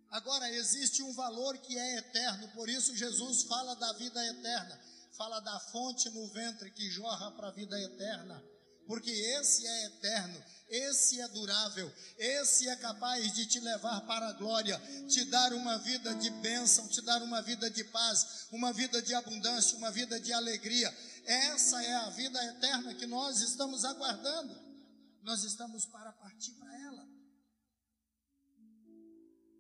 Agora, 0.10 0.50
existe 0.51 1.03
um 1.03 1.13
valor 1.13 1.57
que 1.57 1.77
é 1.77 1.98
eterno, 1.98 2.48
por 2.50 2.69
isso 2.69 2.96
Jesus 2.96 3.43
fala 3.43 3.75
da 3.75 3.93
vida 3.93 4.25
eterna, 4.25 4.79
fala 5.17 5.39
da 5.41 5.60
fonte 5.60 6.10
no 6.10 6.27
ventre 6.29 6.72
que 6.72 6.89
jorra 6.89 7.31
para 7.31 7.50
a 7.50 7.51
vida 7.51 7.77
eterna, 7.79 8.41
porque 8.86 9.12
esse 9.12 9.67
é 9.67 9.86
eterno, 9.88 10.41
esse 10.69 11.19
é 11.19 11.27
durável, 11.27 11.91
esse 12.17 12.69
é 12.69 12.75
capaz 12.77 13.34
de 13.34 13.46
te 13.46 13.60
levar 13.60 14.00
para 14.01 14.29
a 14.29 14.34
glória, 14.34 14.81
te 15.10 15.25
dar 15.25 15.51
uma 15.53 15.77
vida 15.79 16.15
de 16.15 16.29
bênção, 16.29 16.88
te 16.88 17.01
dar 17.01 17.22
uma 17.22 17.41
vida 17.41 17.69
de 17.69 17.84
paz, 17.84 18.48
uma 18.50 18.72
vida 18.72 19.01
de 19.01 19.13
abundância, 19.13 19.77
uma 19.77 19.91
vida 19.91 20.19
de 20.19 20.31
alegria. 20.31 20.93
Essa 21.25 21.84
é 21.84 21.96
a 21.96 22.10
vida 22.12 22.41
eterna 22.46 22.93
que 22.93 23.05
nós 23.05 23.41
estamos 23.41 23.84
aguardando. 23.84 24.66
Nós 25.27 25.43
estamos 25.43 25.86
para 25.86 26.13
partir 26.13 26.53
para 26.53 26.74
ela. 26.84 27.05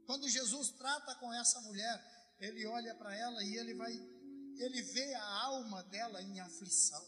Quando 0.05 0.29
Jesus 0.29 0.69
trata 0.69 1.13
com 1.15 1.33
essa 1.33 1.59
mulher, 1.59 2.35
ele 2.39 2.65
olha 2.67 2.95
para 2.95 3.13
ela 3.13 3.43
e 3.43 3.57
ele 3.57 3.73
vai, 3.73 3.91
ele 3.91 4.81
vê 4.81 5.13
a 5.13 5.43
alma 5.43 5.83
dela 5.83 6.21
em 6.21 6.39
aflição. 6.39 7.05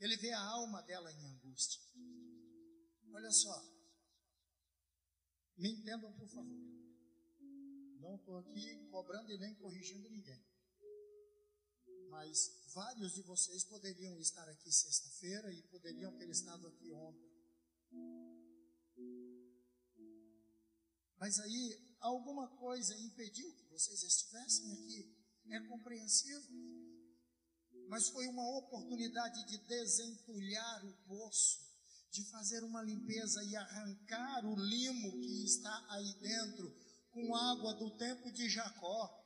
Ele 0.00 0.16
vê 0.16 0.32
a 0.32 0.40
alma 0.40 0.82
dela 0.82 1.12
em 1.12 1.24
angústia. 1.24 1.80
Olha 3.12 3.30
só. 3.30 3.62
Me 5.56 5.70
entendam, 5.70 6.12
por 6.14 6.28
favor. 6.28 6.58
Não 8.00 8.16
estou 8.16 8.38
aqui 8.38 8.88
cobrando 8.90 9.30
e 9.30 9.38
nem 9.38 9.54
corrigindo 9.54 10.10
ninguém. 10.10 10.44
Mas 12.10 12.50
vários 12.74 13.14
de 13.14 13.22
vocês 13.22 13.62
poderiam 13.62 14.18
estar 14.18 14.48
aqui 14.48 14.72
sexta-feira 14.72 15.52
e 15.52 15.62
poderiam 15.68 16.12
ter 16.18 16.28
estado 16.28 16.66
aqui 16.66 16.90
ontem. 16.90 17.33
Mas 21.18 21.38
aí 21.38 21.96
alguma 22.00 22.48
coisa 22.56 22.94
impediu 22.98 23.50
que 23.54 23.64
vocês 23.68 24.02
estivessem 24.02 24.72
aqui. 24.72 25.14
É 25.50 25.60
compreensível. 25.68 26.42
Mas 27.88 28.08
foi 28.08 28.26
uma 28.28 28.58
oportunidade 28.58 29.44
de 29.46 29.58
desentulhar 29.58 30.86
o 30.86 30.92
poço 31.06 31.64
de 32.10 32.22
fazer 32.30 32.62
uma 32.62 32.80
limpeza 32.82 33.42
e 33.42 33.56
arrancar 33.56 34.44
o 34.46 34.54
limo 34.54 35.12
que 35.20 35.44
está 35.44 35.86
aí 35.90 36.14
dentro 36.20 36.72
com 37.10 37.34
água 37.34 37.74
do 37.74 37.90
tempo 37.96 38.30
de 38.30 38.48
Jacó. 38.48 39.23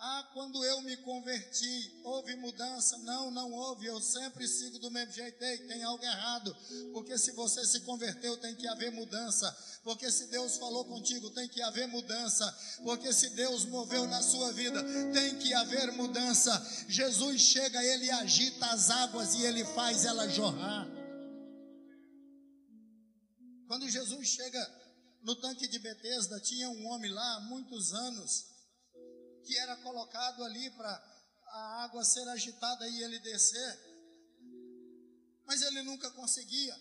Ah, 0.00 0.30
quando 0.32 0.64
eu 0.64 0.80
me 0.82 0.96
converti, 0.98 2.00
houve 2.04 2.36
mudança? 2.36 2.96
Não, 2.98 3.32
não 3.32 3.50
houve. 3.52 3.86
Eu 3.86 4.00
sempre 4.00 4.46
sigo 4.46 4.78
do 4.78 4.92
mesmo 4.92 5.12
jeito. 5.12 5.42
Ei, 5.42 5.58
tem 5.66 5.82
algo 5.82 6.04
errado. 6.04 6.56
Porque 6.92 7.18
se 7.18 7.32
você 7.32 7.66
se 7.66 7.80
converteu, 7.80 8.36
tem 8.36 8.54
que 8.54 8.68
haver 8.68 8.92
mudança. 8.92 9.50
Porque 9.82 10.08
se 10.12 10.28
Deus 10.28 10.56
falou 10.56 10.84
contigo, 10.84 11.30
tem 11.30 11.48
que 11.48 11.60
haver 11.62 11.88
mudança. 11.88 12.46
Porque 12.84 13.12
se 13.12 13.30
Deus 13.30 13.64
moveu 13.64 14.06
na 14.06 14.22
sua 14.22 14.52
vida, 14.52 14.80
tem 15.12 15.36
que 15.36 15.52
haver 15.52 15.90
mudança. 15.90 16.86
Jesus 16.88 17.40
chega, 17.40 17.82
ele 17.82 18.08
agita 18.08 18.66
as 18.66 18.90
águas 18.90 19.34
e 19.34 19.42
ele 19.42 19.64
faz 19.64 20.04
ela 20.04 20.28
jorrar. 20.28 20.86
Quando 23.66 23.90
Jesus 23.90 24.28
chega 24.28 24.64
no 25.22 25.34
tanque 25.34 25.66
de 25.66 25.80
Betesda, 25.80 26.38
tinha 26.38 26.70
um 26.70 26.86
homem 26.86 27.10
lá 27.10 27.34
há 27.34 27.40
muitos 27.40 27.92
anos 27.92 28.47
que 29.48 29.56
era 29.56 29.74
colocado 29.76 30.44
ali 30.44 30.70
para 30.72 30.90
a 31.46 31.84
água 31.84 32.04
ser 32.04 32.28
agitada 32.28 32.86
e 32.86 33.02
ele 33.02 33.18
descer. 33.20 33.78
Mas 35.46 35.62
ele 35.62 35.82
nunca 35.84 36.10
conseguia. 36.10 36.76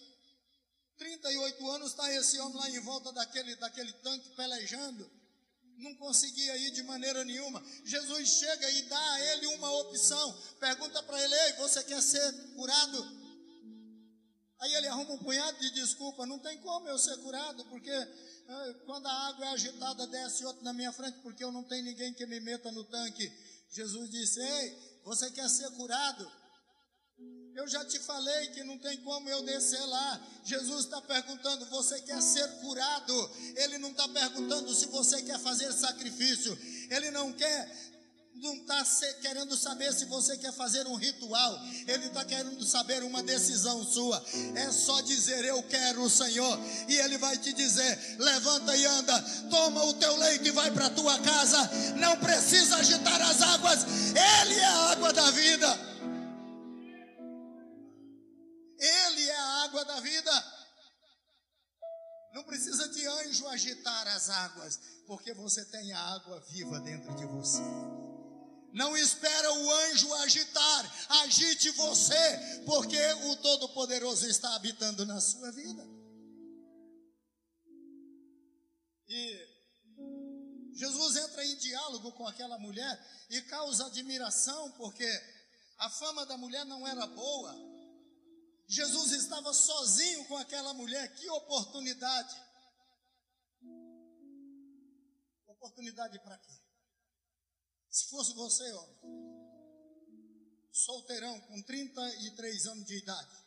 38 0.97 1.71
anos 1.71 1.91
está 1.91 2.13
esse 2.13 2.37
homem 2.39 2.57
lá 2.57 2.69
em 2.69 2.81
volta 2.81 3.13
daquele, 3.13 3.55
daquele 3.55 3.93
tanque 3.93 4.35
pelejando. 4.35 5.09
Não 5.77 5.95
conseguia 5.95 6.57
ir 6.57 6.71
de 6.71 6.83
maneira 6.83 7.23
nenhuma. 7.23 7.63
Jesus 7.85 8.27
chega 8.27 8.69
e 8.69 8.81
dá 8.81 9.13
a 9.13 9.21
ele 9.21 9.47
uma 9.47 9.71
opção. 9.71 10.41
Pergunta 10.59 11.01
para 11.03 11.23
ele: 11.23 11.35
Ei, 11.35 11.53
você 11.53 11.81
quer 11.85 12.01
ser 12.01 12.53
curado? 12.55 13.27
Aí 14.59 14.73
ele 14.73 14.87
arruma 14.87 15.13
um 15.13 15.19
punhado 15.19 15.57
de 15.59 15.69
desculpa, 15.69 16.25
não 16.25 16.39
tem 16.39 16.59
como 16.59 16.89
eu 16.89 16.97
ser 16.97 17.15
curado, 17.17 17.63
porque 17.65 17.93
quando 18.85 19.07
a 19.07 19.27
água 19.27 19.45
é 19.45 19.49
agitada, 19.49 20.07
desce 20.07 20.45
outro 20.45 20.63
na 20.63 20.73
minha 20.73 20.91
frente, 20.91 21.19
porque 21.19 21.43
eu 21.43 21.51
não 21.51 21.63
tenho 21.63 21.83
ninguém 21.83 22.13
que 22.13 22.25
me 22.25 22.39
meta 22.39 22.71
no 22.71 22.83
tanque. 22.85 23.31
Jesus 23.69 24.09
disse: 24.09 24.39
Ei, 24.39 24.99
você 25.03 25.29
quer 25.31 25.49
ser 25.49 25.69
curado? 25.71 26.31
Eu 27.55 27.67
já 27.67 27.83
te 27.83 27.97
falei 27.99 28.47
que 28.51 28.63
não 28.63 28.77
tem 28.77 28.97
como 29.01 29.27
eu 29.27 29.41
descer 29.41 29.83
lá. 29.87 30.27
Jesus 30.43 30.85
está 30.85 31.01
perguntando: 31.01 31.65
você 31.65 31.99
quer 32.01 32.21
ser 32.21 32.47
curado? 32.59 33.31
Ele 33.55 33.79
não 33.79 33.89
está 33.89 34.07
perguntando 34.07 34.73
se 34.73 34.85
você 34.87 35.21
quer 35.23 35.39
fazer 35.39 35.73
sacrifício. 35.73 36.57
Ele 36.91 37.09
não 37.11 37.33
quer 37.33 37.96
não 38.41 38.53
está 38.55 38.83
querendo 39.21 39.57
saber 39.57 39.91
se 39.93 40.05
você 40.05 40.37
quer 40.37 40.53
fazer 40.53 40.85
um 40.87 40.95
ritual, 40.95 41.59
ele 41.87 42.07
está 42.07 42.23
querendo 42.23 42.63
saber 42.65 43.03
uma 43.03 43.23
decisão 43.23 43.83
sua. 43.83 44.23
É 44.55 44.71
só 44.71 45.01
dizer 45.01 45.43
eu 45.45 45.61
quero 45.63 46.03
o 46.03 46.09
Senhor, 46.09 46.59
e 46.87 46.97
ele 46.97 47.17
vai 47.17 47.37
te 47.37 47.51
dizer: 47.53 48.17
levanta 48.19 48.75
e 48.75 48.85
anda, 48.85 49.21
toma 49.49 49.83
o 49.85 49.93
teu 49.95 50.15
leito 50.17 50.47
e 50.47 50.51
vai 50.51 50.71
para 50.71 50.87
a 50.87 50.89
tua 50.91 51.19
casa. 51.19 51.57
Não 51.95 52.17
precisa 52.17 52.77
agitar 52.77 53.21
as 53.21 53.41
águas, 53.41 53.83
ele 53.83 54.55
é 54.55 54.65
a 54.65 54.91
água 54.91 55.13
da 55.13 55.31
vida. 55.31 55.87
Ele 58.79 59.27
é 59.27 59.37
a 59.37 59.63
água 59.63 59.83
da 59.85 59.99
vida. 59.99 60.57
Não 62.33 62.43
precisa 62.43 62.87
de 62.89 63.07
anjo 63.07 63.47
agitar 63.47 64.07
as 64.09 64.29
águas, 64.29 64.79
porque 65.07 65.33
você 65.33 65.65
tem 65.65 65.91
a 65.91 65.99
água 65.99 66.39
viva 66.51 66.79
dentro 66.81 67.15
de 67.15 67.25
você. 67.25 67.63
Não 68.73 68.95
espera 68.97 69.53
o 69.53 69.71
anjo 69.71 70.13
agitar, 70.15 71.09
agite 71.23 71.69
você, 71.71 72.63
porque 72.65 72.97
o 73.25 73.35
Todo-Poderoso 73.37 74.27
está 74.27 74.55
habitando 74.55 75.05
na 75.05 75.19
sua 75.19 75.51
vida. 75.51 75.83
E 79.07 79.57
Jesus 80.73 81.15
entra 81.15 81.45
em 81.45 81.55
diálogo 81.55 82.11
com 82.11 82.27
aquela 82.27 82.59
mulher 82.59 83.25
e 83.29 83.41
causa 83.43 83.87
admiração, 83.87 84.71
porque 84.73 85.09
a 85.79 85.89
fama 85.89 86.25
da 86.25 86.37
mulher 86.37 86.65
não 86.65 86.87
era 86.87 87.07
boa. 87.07 87.55
Jesus 88.67 89.11
estava 89.11 89.53
sozinho 89.53 90.25
com 90.25 90.37
aquela 90.37 90.73
mulher, 90.73 91.15
que 91.15 91.29
oportunidade! 91.29 92.35
Oportunidade 95.47 96.19
para 96.19 96.37
quê? 96.37 96.66
Se 97.97 98.09
fosse 98.09 98.31
você, 98.35 98.71
homem, 98.73 98.95
solteirão 100.71 101.39
com 101.41 101.59
33 101.63 102.67
anos 102.67 102.85
de 102.85 102.95
idade, 102.95 103.37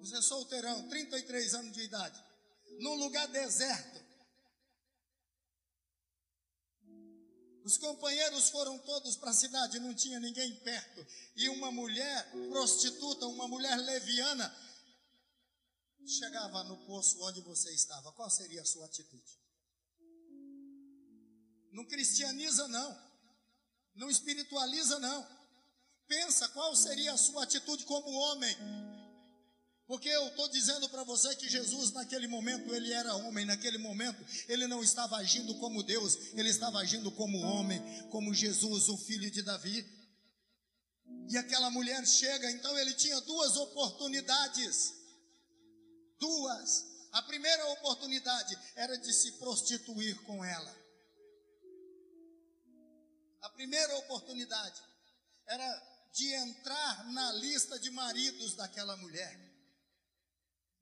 você 0.00 0.16
é 0.16 0.20
solteirão, 0.20 0.88
33 0.88 1.54
anos 1.54 1.72
de 1.72 1.82
idade, 1.82 2.20
num 2.80 2.94
lugar 2.96 3.28
deserto, 3.28 4.02
Os 7.64 7.78
companheiros 7.78 8.50
foram 8.50 8.78
todos 8.80 9.16
para 9.16 9.30
a 9.30 9.32
cidade, 9.32 9.80
não 9.80 9.94
tinha 9.94 10.20
ninguém 10.20 10.54
perto. 10.56 11.06
E 11.34 11.48
uma 11.48 11.72
mulher 11.72 12.30
prostituta, 12.50 13.26
uma 13.26 13.48
mulher 13.48 13.74
leviana, 13.78 14.54
chegava 16.06 16.62
no 16.64 16.76
poço 16.84 17.22
onde 17.22 17.40
você 17.40 17.72
estava. 17.72 18.12
Qual 18.12 18.28
seria 18.28 18.60
a 18.60 18.66
sua 18.66 18.84
atitude? 18.84 19.43
Não 21.74 21.84
cristianiza, 21.84 22.68
não. 22.68 22.96
Não 23.96 24.08
espiritualiza, 24.08 25.00
não. 25.00 25.26
Pensa 26.06 26.48
qual 26.50 26.74
seria 26.76 27.12
a 27.12 27.18
sua 27.18 27.42
atitude 27.42 27.84
como 27.84 28.08
homem. 28.10 28.56
Porque 29.84 30.08
eu 30.08 30.28
estou 30.28 30.48
dizendo 30.48 30.88
para 30.88 31.02
você 31.02 31.34
que 31.34 31.48
Jesus, 31.48 31.90
naquele 31.90 32.28
momento, 32.28 32.72
ele 32.72 32.92
era 32.92 33.16
homem, 33.16 33.44
naquele 33.44 33.76
momento, 33.76 34.24
ele 34.48 34.68
não 34.68 34.84
estava 34.84 35.16
agindo 35.16 35.52
como 35.56 35.82
Deus, 35.82 36.16
ele 36.34 36.48
estava 36.48 36.78
agindo 36.78 37.10
como 37.10 37.40
homem, 37.40 37.82
como 38.08 38.32
Jesus, 38.32 38.88
o 38.88 38.96
filho 38.96 39.28
de 39.28 39.42
Davi. 39.42 39.84
E 41.28 41.36
aquela 41.36 41.70
mulher 41.70 42.06
chega, 42.06 42.50
então 42.52 42.78
ele 42.78 42.94
tinha 42.94 43.20
duas 43.22 43.56
oportunidades. 43.56 44.94
Duas. 46.20 46.84
A 47.10 47.22
primeira 47.22 47.66
oportunidade 47.72 48.56
era 48.76 48.96
de 48.96 49.12
se 49.12 49.32
prostituir 49.32 50.22
com 50.22 50.44
ela. 50.44 50.83
A 53.44 53.50
primeira 53.50 53.94
oportunidade 53.98 54.82
era 55.46 56.08
de 56.14 56.32
entrar 56.32 57.12
na 57.12 57.32
lista 57.34 57.78
de 57.78 57.90
maridos 57.90 58.54
daquela 58.54 58.96
mulher. 58.96 59.38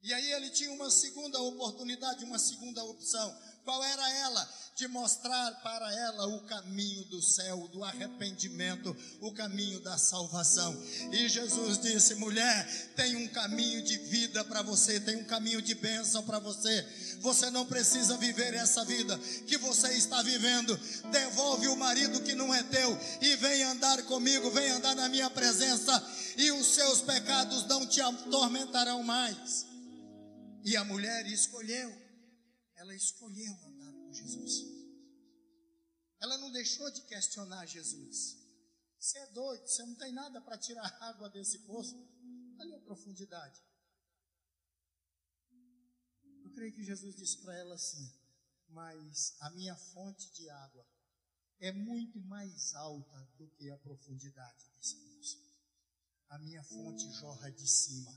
E 0.01 0.15
aí 0.15 0.33
ele 0.33 0.49
tinha 0.51 0.71
uma 0.73 0.89
segunda 0.89 1.41
oportunidade, 1.43 2.25
uma 2.25 2.39
segunda 2.39 2.85
opção. 2.85 3.43
Qual 3.65 3.83
era 3.83 4.11
ela? 4.19 4.63
De 4.75 4.89
mostrar 4.89 5.53
para 5.63 5.95
ela 5.95 6.27
o 6.29 6.41
caminho 6.47 7.05
do 7.05 7.23
céu, 7.23 7.69
do 7.69 7.85
arrependimento, 7.85 8.97
o 9.21 9.31
caminho 9.33 9.79
da 9.81 9.97
salvação. 9.99 10.75
E 11.13 11.29
Jesus 11.29 11.79
disse: 11.79 12.15
mulher, 12.17 12.67
tem 12.97 13.15
um 13.17 13.29
caminho 13.29 13.83
de 13.83 13.99
vida 13.99 14.45
para 14.45 14.63
você, 14.63 14.99
tem 14.99 15.17
um 15.17 15.25
caminho 15.25 15.63
de 15.63 15.75
bênção 15.75 16.25
para 16.25 16.39
você. 16.39 16.83
Você 17.21 17.51
não 17.51 17.67
precisa 17.67 18.17
viver 18.17 18.55
essa 18.55 18.85
vida 18.85 19.17
que 19.47 19.57
você 19.59 19.93
está 19.93 20.23
vivendo. 20.23 20.77
Devolve 21.13 21.69
o 21.69 21.77
marido 21.77 22.23
que 22.23 22.35
não 22.35 22.53
é 22.53 22.63
teu 22.65 22.99
e 23.21 23.37
vem 23.37 23.63
andar 23.63 24.03
comigo, 24.05 24.51
vem 24.51 24.71
andar 24.71 24.97
na 24.97 25.09
minha 25.09 25.31
presença, 25.31 26.03
e 26.37 26.51
os 26.51 26.67
seus 26.67 27.01
pecados 27.03 27.67
não 27.67 27.87
te 27.87 28.01
atormentarão 28.01 29.03
mais. 29.03 29.67
E 30.65 30.77
a 30.77 30.85
mulher 30.85 31.27
escolheu, 31.27 32.02
ela 32.83 32.95
escolheu 32.97 33.55
andar 33.65 33.93
com 33.93 34.13
Jesus. 34.13 34.55
Ela 36.21 36.37
não 36.39 36.51
deixou 36.51 36.91
de 36.91 37.03
questionar 37.03 37.65
Jesus. 37.67 38.37
Você 38.99 39.19
é 39.19 39.27
doido, 39.29 39.67
você 39.67 39.85
não 39.85 39.95
tem 39.95 40.13
nada 40.13 40.41
para 40.41 40.59
tirar 40.59 40.87
água 41.03 41.29
desse 41.31 41.61
poço. 41.61 41.97
Olha 42.59 42.77
a 42.77 42.81
profundidade. 42.81 43.63
Eu 46.45 46.53
creio 46.53 46.73
que 46.73 46.85
Jesus 46.85 47.15
disse 47.17 47.39
para 47.39 47.57
ela 47.57 47.75
assim: 47.75 48.13
Mas 48.69 49.37
a 49.41 49.51
minha 49.51 49.77
fonte 49.77 50.33
de 50.33 50.51
água 50.51 50.87
é 51.61 51.73
muito 51.73 52.21
mais 52.21 52.75
alta 52.75 53.29
do 53.37 53.49
que 53.51 53.71
a 53.71 53.79
profundidade 53.79 54.69
desse 54.77 54.97
poço. 54.97 55.41
A 56.31 56.39
minha 56.39 56.63
fonte 56.65 57.11
jorra 57.13 57.51
de 57.51 57.69
cima 57.69 58.13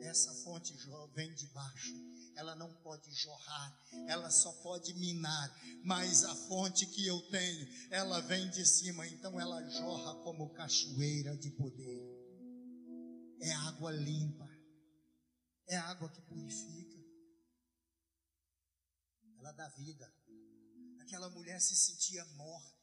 essa 0.00 0.32
fonte 0.42 0.74
vem 1.14 1.34
de 1.34 1.46
baixo. 1.48 1.94
Ela 2.38 2.54
não 2.54 2.72
pode 2.84 3.12
jorrar, 3.14 3.78
ela 4.06 4.30
só 4.30 4.52
pode 4.62 4.94
minar. 4.94 5.60
Mas 5.84 6.22
a 6.22 6.32
fonte 6.36 6.86
que 6.86 7.04
eu 7.04 7.20
tenho, 7.30 7.68
ela 7.90 8.20
vem 8.20 8.48
de 8.50 8.64
cima, 8.64 9.04
então 9.08 9.40
ela 9.40 9.68
jorra 9.68 10.22
como 10.22 10.54
cachoeira 10.54 11.36
de 11.36 11.50
poder. 11.50 12.00
É 13.40 13.52
água 13.52 13.90
limpa, 13.90 14.48
é 15.66 15.76
água 15.78 16.08
que 16.10 16.22
purifica. 16.22 16.96
Ela 19.40 19.50
dá 19.50 19.68
vida. 19.70 20.08
Aquela 21.00 21.28
mulher 21.30 21.60
se 21.60 21.74
sentia 21.74 22.24
morta. 22.36 22.78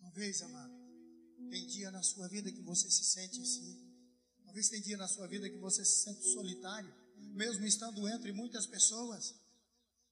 Talvez, 0.00 0.40
amado, 0.40 0.74
tem 1.50 1.66
dia 1.66 1.90
na 1.90 2.02
sua 2.02 2.28
vida 2.28 2.50
que 2.50 2.62
você 2.62 2.90
se 2.90 3.04
sente 3.04 3.42
assim. 3.42 3.92
Talvez 4.42 4.70
tem 4.70 4.80
dia 4.80 4.96
na 4.96 5.06
sua 5.06 5.26
vida 5.28 5.50
que 5.50 5.58
você 5.58 5.84
se 5.84 6.02
sente 6.02 6.22
solitário, 6.32 7.01
mesmo 7.34 7.64
estando 7.66 8.08
entre 8.08 8.32
muitas 8.32 8.66
pessoas. 8.66 9.34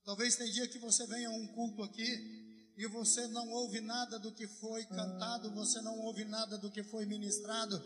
Talvez 0.04 0.36
tem 0.36 0.50
dia 0.50 0.66
que 0.68 0.78
você 0.78 1.06
venha 1.06 1.28
a 1.28 1.32
um 1.32 1.46
culto 1.48 1.82
aqui 1.82 2.72
e 2.76 2.86
você 2.86 3.26
não 3.28 3.48
ouve 3.50 3.80
nada 3.80 4.18
do 4.18 4.32
que 4.32 4.46
foi 4.46 4.84
cantado, 4.86 5.50
você 5.50 5.80
não 5.82 5.98
ouve 6.00 6.24
nada 6.24 6.56
do 6.56 6.70
que 6.70 6.82
foi 6.82 7.04
ministrado. 7.04 7.82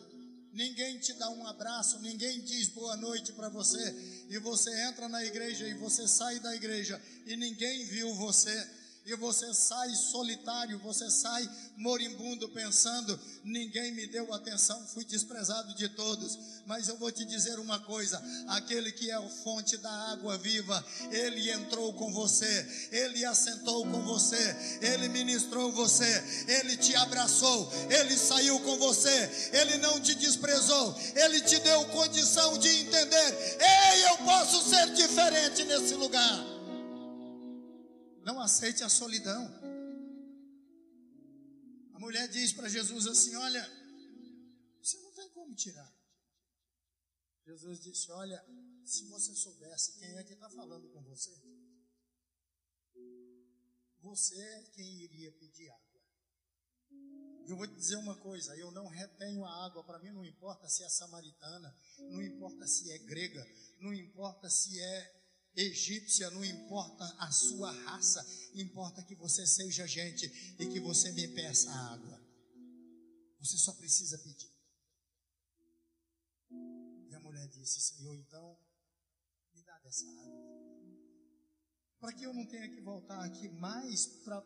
Ninguém 0.52 1.00
te 1.00 1.12
dá 1.14 1.28
um 1.30 1.46
abraço, 1.48 1.98
ninguém 1.98 2.40
diz 2.42 2.68
boa 2.68 2.96
noite 2.96 3.32
para 3.32 3.48
você, 3.48 4.26
e 4.30 4.38
você 4.38 4.70
entra 4.88 5.08
na 5.08 5.24
igreja 5.24 5.66
e 5.66 5.74
você 5.74 6.06
sai 6.06 6.38
da 6.38 6.54
igreja 6.54 7.00
e 7.26 7.37
ninguém 7.37 7.84
viu 7.87 8.14
você 8.14 8.84
e 9.07 9.14
você 9.17 9.53
sai 9.53 9.95
solitário, 9.95 10.79
você 10.79 11.11
sai 11.11 11.49
moribundo, 11.77 12.49
pensando: 12.49 13.19
ninguém 13.45 13.93
me 13.93 14.07
deu 14.07 14.33
atenção, 14.33 14.81
fui 14.87 15.05
desprezado 15.05 15.75
de 15.75 15.88
todos. 15.90 16.38
Mas 16.67 16.88
eu 16.88 16.97
vou 16.97 17.12
te 17.12 17.23
dizer 17.27 17.59
uma 17.59 17.79
coisa: 17.81 18.23
aquele 18.49 18.90
que 18.93 19.11
é 19.11 19.14
a 19.14 19.29
fonte 19.29 19.77
da 19.77 19.93
água 20.12 20.38
viva, 20.38 20.83
ele 21.11 21.51
entrou 21.51 21.93
com 21.93 22.11
você, 22.12 22.88
ele 22.90 23.25
assentou 23.27 23.85
com 23.90 24.01
você, 24.03 24.79
ele 24.81 25.09
ministrou 25.11 25.71
você, 25.73 26.25
ele 26.49 26.77
te 26.79 26.97
abraçou, 26.97 27.71
ele 27.90 28.17
saiu 28.17 28.59
com 28.61 28.79
você, 28.79 29.51
ele 29.53 29.77
não 29.79 30.01
te 30.01 30.14
desprezou, 30.14 30.99
ele 31.14 31.43
te 31.43 31.59
deu 31.61 31.85
condição 31.88 32.57
de 32.57 32.69
entender: 32.69 33.59
ei, 33.61 34.05
eu 34.09 34.17
posso 34.19 34.67
ser 34.71 34.95
diferente 34.95 35.62
nesse 35.64 35.95
lugar. 35.95 36.54
Não 38.24 38.40
aceite 38.40 38.82
a 38.82 38.88
solidão. 38.88 39.44
A 41.92 41.98
mulher 41.98 42.26
diz 42.28 42.52
para 42.52 42.68
Jesus 42.68 43.06
assim: 43.06 43.37
Olha, 43.37 43.62
você 44.80 44.98
não 45.00 45.12
tem 45.12 45.28
como 45.30 45.54
tirar. 45.54 45.94
Jesus 47.46 47.80
disse: 47.80 48.10
Olha, 48.10 48.42
se 48.84 49.06
você 49.08 49.34
soubesse 49.34 49.98
quem 49.98 50.16
é 50.16 50.24
que 50.24 50.32
está 50.32 50.48
falando 50.48 50.88
com 50.88 51.02
você, 51.02 51.38
você 54.00 54.40
é 54.40 54.62
quem 54.74 55.02
iria 55.02 55.30
pedir 55.32 55.68
água. 55.68 55.84
Eu 57.46 57.56
vou 57.58 57.66
te 57.66 57.74
dizer 57.74 57.96
uma 57.96 58.16
coisa: 58.16 58.56
eu 58.56 58.70
não 58.70 58.87
retenho 58.87 59.44
a 59.44 59.66
água, 59.66 59.84
para 59.84 59.98
mim 59.98 60.12
não 60.12 60.24
importa 60.24 60.66
se 60.68 60.82
é 60.82 60.88
samaritana, 60.88 61.76
não 61.98 62.22
importa 62.22 62.66
se 62.66 62.90
é 62.90 62.98
grega, 63.00 63.46
não 63.80 63.92
importa 63.92 64.48
se 64.48 64.80
é 64.80 65.23
egípcia, 65.57 66.31
não 66.31 66.45
importa 66.45 67.05
a 67.19 67.31
sua 67.31 67.71
raça, 67.71 68.25
importa 68.55 69.03
que 69.03 69.14
você 69.14 69.47
seja 69.47 69.87
gente 69.87 70.27
e 70.59 70.67
que 70.67 70.81
você 70.81 71.12
me 71.12 71.29
peça 71.29 71.71
água. 71.71 72.21
Você 73.38 73.59
só 73.59 73.73
precisa 73.75 74.19
pedir. 74.19 74.51
E 77.11 77.14
a 77.14 77.21
mulher 77.21 77.47
disse: 77.49 77.81
Senhor, 77.81 78.14
então, 78.17 78.59
me 79.55 79.62
dá 79.62 79.79
dessa 79.79 80.07
água. 80.07 80.45
Para 82.01 82.12
que 82.12 82.25
eu 82.25 82.35
não 82.35 82.47
tenha 82.47 82.69
que 82.69 82.81
voltar 82.81 83.25
aqui 83.25 83.49
mais 83.49 84.07
para 84.25 84.43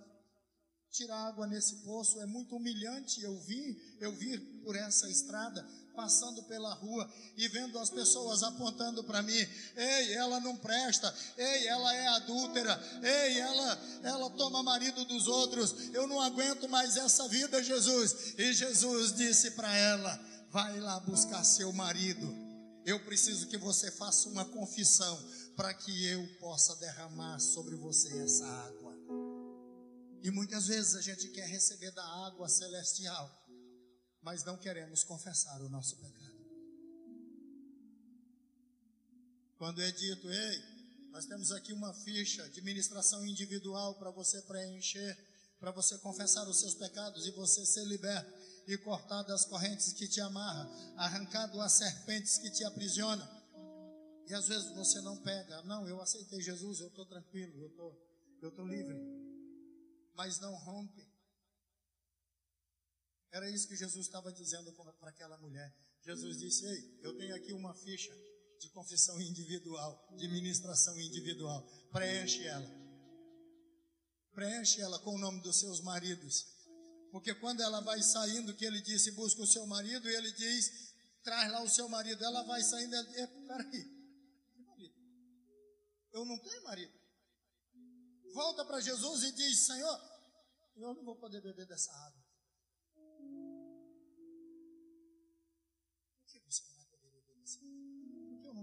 tirar 0.90 1.28
água 1.28 1.46
nesse 1.46 1.82
poço, 1.84 2.20
é 2.20 2.26
muito 2.26 2.56
humilhante 2.56 3.20
eu 3.20 3.38
vir, 3.40 3.98
eu 4.00 4.14
vir 4.16 4.40
por 4.62 4.76
essa 4.76 5.08
estrada 5.08 5.62
passando 5.98 6.44
pela 6.44 6.72
rua 6.74 7.10
e 7.36 7.48
vendo 7.48 7.76
as 7.76 7.90
pessoas 7.90 8.44
apontando 8.44 9.02
para 9.02 9.20
mim: 9.20 9.48
ei, 9.74 10.14
ela 10.14 10.38
não 10.38 10.56
presta, 10.56 11.12
ei, 11.36 11.66
ela 11.66 11.92
é 11.92 12.06
adúltera, 12.06 12.80
ei, 13.02 13.40
ela, 13.40 13.78
ela 14.04 14.30
toma 14.30 14.62
marido 14.62 15.04
dos 15.04 15.26
outros, 15.26 15.92
eu 15.92 16.06
não 16.06 16.20
aguento 16.20 16.68
mais 16.68 16.96
essa 16.96 17.26
vida, 17.26 17.60
Jesus. 17.64 18.34
E 18.38 18.52
Jesus 18.52 19.12
disse 19.12 19.50
para 19.50 19.76
ela: 19.76 20.20
vai 20.50 20.78
lá 20.78 21.00
buscar 21.00 21.42
seu 21.42 21.72
marido. 21.72 22.32
Eu 22.86 23.04
preciso 23.04 23.48
que 23.48 23.58
você 23.58 23.90
faça 23.90 24.28
uma 24.28 24.44
confissão 24.44 25.18
para 25.56 25.74
que 25.74 26.06
eu 26.06 26.24
possa 26.38 26.76
derramar 26.76 27.40
sobre 27.40 27.74
você 27.74 28.22
essa 28.22 28.46
água. 28.46 28.94
E 30.22 30.30
muitas 30.30 30.68
vezes 30.68 30.94
a 30.94 31.00
gente 31.00 31.28
quer 31.28 31.48
receber 31.48 31.90
da 31.90 32.04
água 32.26 32.48
celestial, 32.48 33.28
mas 34.22 34.44
não 34.44 34.56
queremos 34.56 35.04
confessar 35.04 35.60
o 35.62 35.68
nosso 35.68 35.96
pecado. 35.96 36.38
Quando 39.56 39.82
é 39.82 39.90
dito, 39.90 40.30
ei, 40.30 40.62
nós 41.10 41.26
temos 41.26 41.50
aqui 41.52 41.72
uma 41.72 41.92
ficha 41.92 42.48
de 42.50 42.60
ministração 42.62 43.26
individual 43.26 43.94
para 43.96 44.10
você 44.10 44.40
preencher, 44.42 45.16
para 45.58 45.72
você 45.72 45.98
confessar 45.98 46.46
os 46.48 46.60
seus 46.60 46.74
pecados 46.74 47.26
e 47.26 47.32
você 47.32 47.66
ser 47.66 47.84
liberto 47.84 48.32
e 48.68 48.78
cortado 48.78 49.28
das 49.28 49.44
correntes 49.44 49.92
que 49.92 50.06
te 50.06 50.20
amarram, 50.20 50.70
arrancado 50.96 51.60
as 51.60 51.72
serpentes 51.72 52.38
que 52.38 52.50
te 52.50 52.64
aprisionam. 52.64 53.26
E 54.28 54.34
às 54.34 54.46
vezes 54.46 54.70
você 54.74 55.00
não 55.00 55.16
pega, 55.22 55.62
não, 55.62 55.88
eu 55.88 56.00
aceitei 56.00 56.40
Jesus, 56.40 56.80
eu 56.80 56.88
estou 56.88 57.06
tranquilo, 57.06 57.60
eu 57.62 57.70
tô, 57.70 57.96
estou 58.36 58.50
tô 58.52 58.66
livre 58.66 59.18
mas 60.18 60.40
não 60.40 60.52
rompe. 60.56 61.07
Era 63.32 63.50
isso 63.50 63.68
que 63.68 63.76
Jesus 63.76 64.06
estava 64.06 64.32
dizendo 64.32 64.72
para 64.72 65.10
aquela 65.10 65.36
mulher. 65.38 65.74
Jesus 66.02 66.38
disse: 66.38 66.66
Ei, 66.66 66.98
eu 67.02 67.16
tenho 67.16 67.34
aqui 67.34 67.52
uma 67.52 67.74
ficha 67.74 68.14
de 68.60 68.68
confissão 68.70 69.20
individual, 69.20 70.08
de 70.16 70.28
ministração 70.28 70.98
individual. 71.00 71.66
Preenche 71.92 72.46
ela. 72.46 72.68
Preenche 74.32 74.80
ela 74.80 74.98
com 75.00 75.14
o 75.14 75.18
nome 75.18 75.40
dos 75.42 75.58
seus 75.58 75.80
maridos. 75.80 76.46
Porque 77.10 77.34
quando 77.34 77.62
ela 77.62 77.80
vai 77.80 78.02
saindo, 78.02 78.54
que 78.54 78.64
ele 78.64 78.80
disse: 78.80 79.12
Busca 79.12 79.42
o 79.42 79.46
seu 79.46 79.66
marido, 79.66 80.08
e 80.08 80.14
ele 80.14 80.32
diz: 80.32 80.94
Traz 81.22 81.52
lá 81.52 81.62
o 81.62 81.68
seu 81.68 81.88
marido. 81.88 82.24
Ela 82.24 82.42
vai 82.44 82.62
saindo, 82.62 82.94
e 82.96 83.26
peraí? 83.46 83.98
Eu 86.12 86.24
não 86.24 86.38
tenho 86.38 86.62
marido 86.64 86.98
volta 88.38 88.64
para 88.64 88.80
Jesus 88.80 89.24
e 89.24 89.32
diz: 89.32 89.66
Senhor, 89.66 90.00
eu 90.76 90.94
não 90.94 91.04
vou 91.04 91.16
poder 91.16 91.40
beber 91.40 91.66
dessa 91.66 91.92
água. 91.92 92.17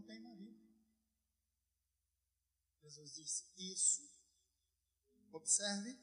Tenho 0.06 0.24
marido. 0.24 0.60
Jesus 2.82 3.14
disse: 3.14 3.44
Isso. 3.58 4.02
Observe 5.32 5.94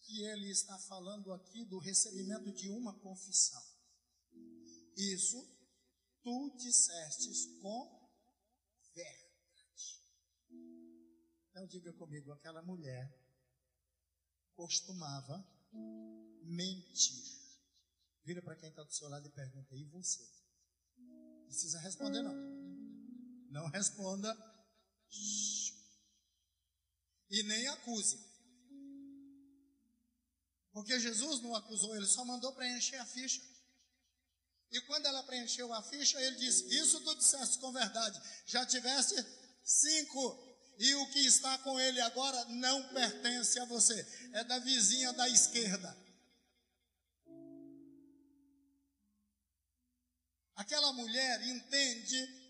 que 0.00 0.22
ele 0.22 0.50
está 0.50 0.78
falando 0.80 1.32
aqui 1.32 1.64
do 1.64 1.78
recebimento 1.78 2.52
de 2.52 2.70
uma 2.70 2.98
confissão. 3.00 3.62
Isso 4.96 5.56
tu 6.22 6.56
dissestes 6.56 7.46
com 7.60 8.10
verdade. 8.94 9.26
Então 11.50 11.66
diga 11.66 11.92
comigo, 11.94 12.32
aquela 12.32 12.62
mulher 12.62 13.10
costumava 14.54 15.44
mentir. 16.42 17.36
Vira 18.24 18.42
para 18.42 18.56
quem 18.56 18.68
está 18.68 18.82
do 18.82 18.92
seu 18.92 19.08
lado 19.08 19.26
e 19.26 19.30
pergunta: 19.30 19.74
e 19.76 19.84
você? 19.84 20.22
Não 20.96 21.44
precisa 21.46 21.78
responder, 21.80 22.22
não. 22.22 22.65
Não 23.56 23.68
responda. 23.68 24.36
E 27.30 27.42
nem 27.44 27.66
acuse. 27.68 28.18
Porque 30.72 31.00
Jesus 31.00 31.40
não 31.40 31.54
acusou, 31.54 31.96
ele 31.96 32.06
só 32.06 32.22
mandou 32.26 32.52
preencher 32.52 32.96
a 32.96 33.06
ficha. 33.06 33.40
E 34.70 34.78
quando 34.82 35.06
ela 35.06 35.22
preencheu 35.22 35.72
a 35.72 35.82
ficha, 35.82 36.20
ele 36.20 36.36
disse: 36.36 36.68
Isso 36.76 37.00
tu 37.00 37.14
disseste 37.16 37.58
com 37.58 37.72
verdade. 37.72 38.20
Já 38.44 38.66
tiveste 38.66 39.14
cinco 39.64 40.22
e 40.78 40.94
o 40.94 41.10
que 41.12 41.20
está 41.20 41.56
com 41.58 41.80
ele 41.80 41.98
agora 42.02 42.44
não 42.46 42.92
pertence 42.92 43.58
a 43.58 43.64
você, 43.64 44.06
é 44.34 44.44
da 44.44 44.58
vizinha 44.58 45.14
da 45.14 45.26
esquerda. 45.30 45.96
Aquela 50.56 50.92
mulher 50.92 51.42
entende, 51.48 52.45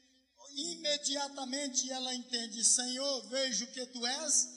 imediatamente 0.57 1.91
ela 1.91 2.15
entende: 2.15 2.65
Senhor, 2.65 3.29
vejo 3.29 3.67
que 3.73 3.87
tu 3.87 4.07
és. 4.07 4.49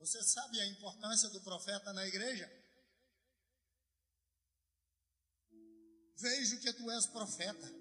Você 0.00 0.22
sabe 0.22 0.60
a 0.60 0.66
importância 0.66 1.28
do 1.28 1.40
profeta 1.42 1.92
na 1.92 2.06
igreja? 2.06 2.50
Vejo 6.16 6.58
que 6.60 6.72
tu 6.72 6.90
és 6.90 7.06
profeta. 7.06 7.78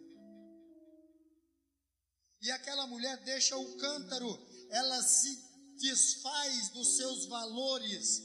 E 2.42 2.52
aquela 2.52 2.86
mulher 2.86 3.18
deixa 3.24 3.58
o 3.58 3.78
cântaro, 3.78 4.30
ela 4.70 5.02
se 5.02 5.48
desfaz 5.80 6.70
dos 6.70 6.98
seus 6.98 7.26
valores, 7.26 8.22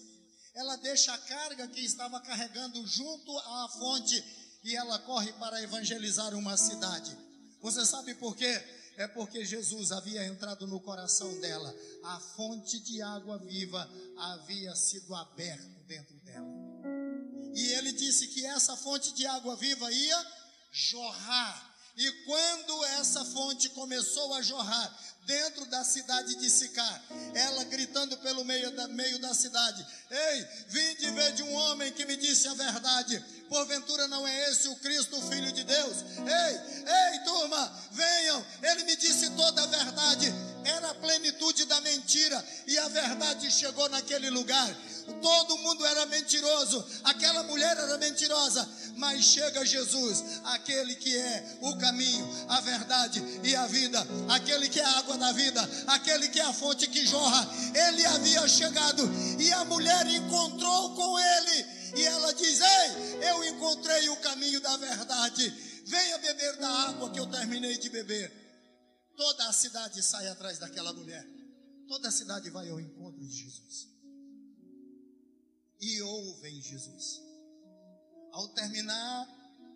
ela 0.54 0.76
deixa 0.76 1.14
a 1.14 1.18
carga 1.18 1.68
que 1.68 1.80
estava 1.80 2.20
carregando 2.20 2.86
junto 2.86 3.38
à 3.38 3.68
fonte 3.70 4.22
e 4.62 4.76
ela 4.76 4.98
corre 5.00 5.32
para 5.34 5.62
evangelizar 5.62 6.34
uma 6.34 6.56
cidade. 6.56 7.16
Você 7.62 7.86
sabe 7.86 8.14
por 8.14 8.36
quê? 8.36 8.62
É 8.96 9.06
porque 9.08 9.44
Jesus 9.44 9.90
havia 9.92 10.26
entrado 10.26 10.66
no 10.66 10.80
coração 10.80 11.40
dela, 11.40 11.74
a 12.04 12.20
fonte 12.20 12.78
de 12.80 13.00
água 13.00 13.38
viva 13.38 13.88
havia 14.18 14.74
sido 14.76 15.14
aberta 15.14 15.80
dentro 15.86 16.14
dela. 16.20 16.46
E 17.54 17.72
ele 17.74 17.92
disse 17.92 18.28
que 18.28 18.44
essa 18.44 18.76
fonte 18.76 19.14
de 19.14 19.26
água 19.26 19.56
viva 19.56 19.90
ia 19.90 20.26
jorrar 20.70 21.72
e 21.96 22.10
quando 22.24 22.84
essa 22.86 23.24
fonte 23.24 23.68
começou 23.70 24.34
a 24.34 24.42
jorrar 24.42 25.11
dentro 25.26 25.64
da 25.66 25.84
cidade 25.84 26.34
de 26.36 26.50
Sicar, 26.50 27.02
ela 27.34 27.64
gritando 27.64 28.16
pelo 28.18 28.44
meio 28.44 28.70
da, 28.72 28.88
meio 28.88 29.18
da 29.18 29.34
cidade: 29.34 29.86
Ei, 30.10 30.46
vim 30.68 30.94
de 30.96 31.10
ver 31.10 31.32
de 31.32 31.42
um 31.42 31.52
homem 31.52 31.92
que 31.92 32.04
me 32.04 32.16
disse 32.16 32.48
a 32.48 32.54
verdade. 32.54 33.24
Porventura 33.48 34.08
não 34.08 34.26
é 34.26 34.50
esse 34.50 34.68
o 34.68 34.76
Cristo, 34.76 35.16
o 35.18 35.30
Filho 35.30 35.52
de 35.52 35.62
Deus? 35.64 35.96
Ei, 36.18 37.12
ei, 37.12 37.18
turma, 37.20 37.88
venham. 37.92 38.46
Ele 38.62 38.84
me 38.84 38.96
disse 38.96 39.30
toda 39.30 39.62
a 39.62 39.66
verdade. 39.66 40.32
Era 40.64 40.90
a 40.90 40.94
plenitude 40.94 41.64
da 41.66 41.80
mentira 41.82 42.44
e 42.66 42.78
a 42.78 42.88
verdade 42.88 43.50
chegou 43.50 43.88
naquele 43.88 44.30
lugar. 44.30 44.74
Todo 45.20 45.58
mundo 45.58 45.84
era 45.86 46.06
mentiroso, 46.06 46.84
aquela 47.04 47.42
mulher 47.44 47.76
era 47.76 47.98
mentirosa, 47.98 48.68
mas 48.96 49.24
chega 49.24 49.64
Jesus, 49.64 50.40
aquele 50.44 50.94
que 50.94 51.16
é 51.16 51.58
o 51.60 51.76
caminho, 51.76 52.28
a 52.48 52.60
verdade 52.60 53.22
e 53.42 53.54
a 53.56 53.66
vida, 53.66 54.04
aquele 54.28 54.68
que 54.68 54.80
é 54.80 54.84
a 54.84 54.98
água 54.98 55.16
da 55.18 55.32
vida, 55.32 55.60
aquele 55.88 56.28
que 56.28 56.40
é 56.40 56.44
a 56.44 56.52
fonte 56.52 56.86
que 56.86 57.04
jorra. 57.06 57.48
Ele 57.74 58.04
havia 58.06 58.46
chegado 58.46 59.02
e 59.40 59.52
a 59.52 59.64
mulher 59.64 60.06
encontrou 60.06 60.94
com 60.94 61.18
ele, 61.18 61.66
e 61.96 62.04
ela 62.04 62.32
diz: 62.34 62.60
Ei, 62.60 63.28
eu 63.28 63.44
encontrei 63.44 64.08
o 64.08 64.16
caminho 64.16 64.60
da 64.60 64.76
verdade, 64.76 65.48
venha 65.84 66.18
beber 66.18 66.56
da 66.58 66.68
água 66.88 67.10
que 67.10 67.18
eu 67.18 67.26
terminei 67.26 67.76
de 67.76 67.88
beber. 67.88 68.40
Toda 69.16 69.48
a 69.48 69.52
cidade 69.52 70.02
sai 70.02 70.28
atrás 70.28 70.58
daquela 70.58 70.92
mulher, 70.92 71.26
toda 71.88 72.08
a 72.08 72.12
cidade 72.12 72.50
vai 72.50 72.68
ao 72.70 72.80
encontro 72.80 73.20
de 73.20 73.32
Jesus 73.32 73.91
e 75.82 76.00
ouvem 76.00 76.62
Jesus. 76.62 77.20
Ao 78.30 78.54
terminar 78.54 79.26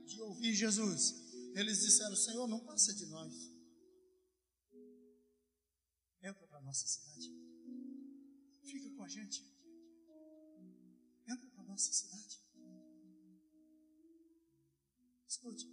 de 0.07 0.21
ouvir 0.23 0.55
Jesus, 0.55 1.15
eles 1.57 1.81
disseram: 1.81 2.15
Senhor, 2.15 2.47
não 2.47 2.61
passa 2.61 2.95
de 2.95 3.07
nós. 3.07 3.35
Entra 6.23 6.47
para 6.47 6.59
a 6.59 6.63
nossa 6.63 6.87
cidade. 6.87 7.29
Fica 8.63 8.89
com 8.91 9.03
a 9.03 9.09
gente. 9.09 9.45
Entra 11.29 11.51
para 11.51 11.63
a 11.63 11.67
nossa 11.67 11.93
cidade. 11.93 12.41
Escute. 15.27 15.67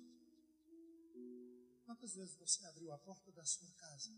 Quantas 1.86 2.15
vezes 2.15 2.36
você 2.36 2.65
abriu 2.65 2.91
a 2.91 2.98
porta 2.98 3.32
da 3.32 3.46
sua 3.46 3.72
casa 3.74 4.12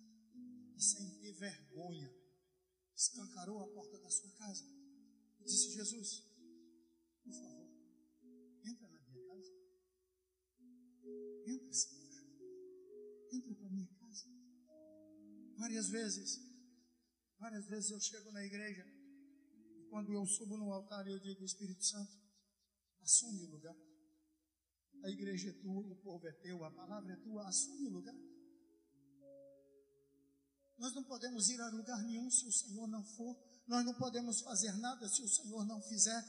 e, 0.75 0.81
sem 0.81 1.09
ter 1.19 1.33
vergonha, 1.33 2.09
escancarou 2.95 3.59
a 3.59 3.67
porta 3.67 3.99
da 3.99 4.09
sua 4.09 4.31
casa? 4.31 4.84
Disse 5.45 5.71
Jesus: 5.73 6.23
Por 7.23 7.33
favor, 7.33 7.69
entra 8.65 8.89
na 8.89 8.99
minha 8.99 9.27
casa. 9.27 9.53
Entra, 11.45 11.73
Senhor. 11.73 12.05
Entra 13.31 13.53
para 13.53 13.69
minha 13.69 13.87
casa. 13.99 14.25
Várias 15.57 15.89
vezes, 15.89 16.41
várias 17.37 17.67
vezes 17.67 17.91
eu 17.91 17.99
chego 17.99 18.31
na 18.31 18.43
igreja 18.43 18.85
e 19.77 19.85
quando 19.85 20.11
eu 20.11 20.25
subo 20.25 20.57
no 20.57 20.73
altar 20.73 21.07
eu 21.07 21.19
digo: 21.19 21.45
Espírito 21.45 21.85
Santo, 21.85 22.17
assume 23.01 23.43
o 23.45 23.51
lugar. 23.51 23.75
A 25.03 25.09
igreja 25.11 25.49
é 25.49 25.53
tua, 25.53 25.85
o 25.85 25.95
povo 25.97 26.27
é 26.27 26.31
teu, 26.31 26.63
a 26.63 26.71
palavra 26.71 27.13
é 27.13 27.17
tua, 27.17 27.47
assume 27.47 27.87
o 27.87 27.91
lugar. 27.91 28.15
Nós 30.79 30.93
não 30.95 31.03
podemos 31.03 31.49
ir 31.49 31.61
a 31.61 31.69
lugar 31.69 32.01
nenhum 32.03 32.29
se 32.31 32.47
o 32.47 32.51
Senhor 32.51 32.87
não 32.87 33.03
for. 33.03 33.37
Nós 33.67 33.83
não 33.83 33.93
podemos 33.93 34.41
fazer 34.41 34.73
nada 34.77 35.07
se 35.09 35.21
o 35.21 35.27
Senhor 35.27 35.65
não 35.65 35.81
fizer. 35.81 36.23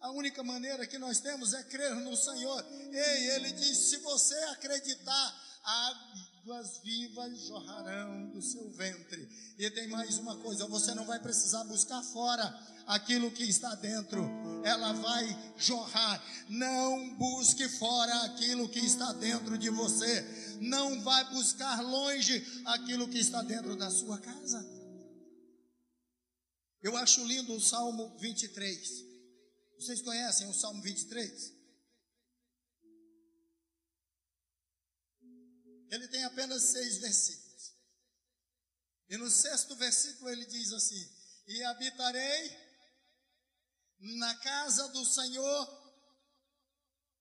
A 0.00 0.10
única 0.12 0.42
maneira 0.42 0.86
que 0.86 0.98
nós 0.98 1.20
temos 1.20 1.52
é 1.52 1.62
crer 1.64 1.94
no 1.96 2.16
Senhor. 2.16 2.64
Ei, 2.92 3.30
ele 3.30 3.52
diz: 3.52 3.76
se 3.90 3.98
você 3.98 4.34
acreditar, 4.44 5.50
águas 5.62 6.78
vivas 6.82 7.38
jorrarão 7.46 8.30
do 8.30 8.40
seu 8.42 8.70
ventre. 8.70 9.28
E 9.58 9.70
tem 9.70 9.88
mais 9.88 10.18
uma 10.18 10.36
coisa: 10.38 10.66
você 10.66 10.94
não 10.94 11.04
vai 11.04 11.20
precisar 11.20 11.64
buscar 11.64 12.02
fora 12.02 12.44
aquilo 12.86 13.30
que 13.30 13.44
está 13.44 13.74
dentro, 13.76 14.28
ela 14.64 14.92
vai 14.94 15.54
jorrar. 15.58 16.22
Não 16.48 17.14
busque 17.16 17.68
fora 17.68 18.24
aquilo 18.24 18.68
que 18.68 18.80
está 18.80 19.12
dentro 19.12 19.56
de 19.56 19.70
você, 19.70 20.58
não 20.60 21.00
vai 21.02 21.24
buscar 21.30 21.80
longe 21.82 22.62
aquilo 22.64 23.06
que 23.06 23.18
está 23.18 23.42
dentro 23.42 23.76
da 23.76 23.90
sua 23.90 24.18
casa. 24.18 24.79
Eu 26.82 26.96
acho 26.96 27.24
lindo 27.24 27.54
o 27.54 27.60
Salmo 27.60 28.16
23. 28.18 29.04
Vocês 29.78 30.00
conhecem 30.00 30.48
o 30.48 30.54
Salmo 30.54 30.80
23? 30.82 31.52
Ele 35.90 36.08
tem 36.08 36.24
apenas 36.24 36.62
seis 36.62 36.98
versículos. 36.98 37.74
E 39.10 39.16
no 39.16 39.28
sexto 39.28 39.74
versículo 39.76 40.30
ele 40.30 40.46
diz 40.46 40.72
assim: 40.72 41.10
E 41.48 41.62
habitarei 41.64 42.56
na 43.98 44.34
casa 44.36 44.88
do 44.88 45.04
Senhor 45.04 45.80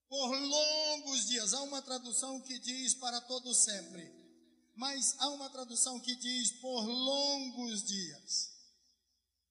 por 0.08 0.36
longos 0.36 1.28
dias. 1.28 1.54
Há 1.54 1.62
uma 1.64 1.82
tradução 1.82 2.40
que 2.42 2.60
diz 2.60 2.94
para 2.94 3.20
todo 3.22 3.54
sempre, 3.54 4.10
mas 4.76 5.16
há 5.20 5.30
uma 5.30 5.50
tradução 5.50 6.00
que 6.00 6.16
diz 6.16 6.52
por 6.54 6.82
longos 6.82 7.84
dias. 7.84 8.49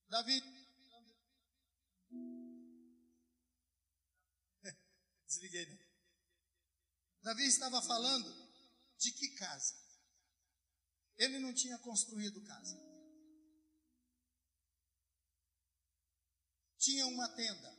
Davi 0.09 0.43
Desliguei, 5.27 5.67
não. 5.67 5.79
Davi 7.23 7.47
estava 7.47 7.83
falando 7.83 8.35
de 8.97 9.13
que 9.13 9.29
casa? 9.37 9.75
Ele 11.17 11.39
não 11.39 11.53
tinha 11.53 11.79
construído 11.79 12.41
casa. 12.43 12.77
Tinha 16.79 17.07
uma 17.07 17.29
tenda 17.31 17.77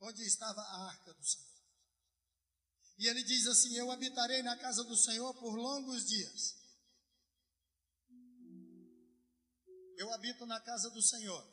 onde 0.00 0.24
estava 0.24 0.60
a 0.60 0.88
arca 0.88 1.14
do 1.14 1.24
Senhor. 1.24 1.48
E 2.98 3.06
ele 3.06 3.22
diz 3.22 3.46
assim: 3.46 3.76
Eu 3.76 3.90
habitarei 3.90 4.42
na 4.42 4.56
casa 4.56 4.82
do 4.84 4.96
Senhor 4.96 5.34
por 5.34 5.54
longos 5.54 6.06
dias. 6.06 6.59
Eu 10.00 10.10
habito 10.14 10.46
na 10.46 10.58
casa 10.58 10.88
do 10.88 11.02
Senhor. 11.02 11.46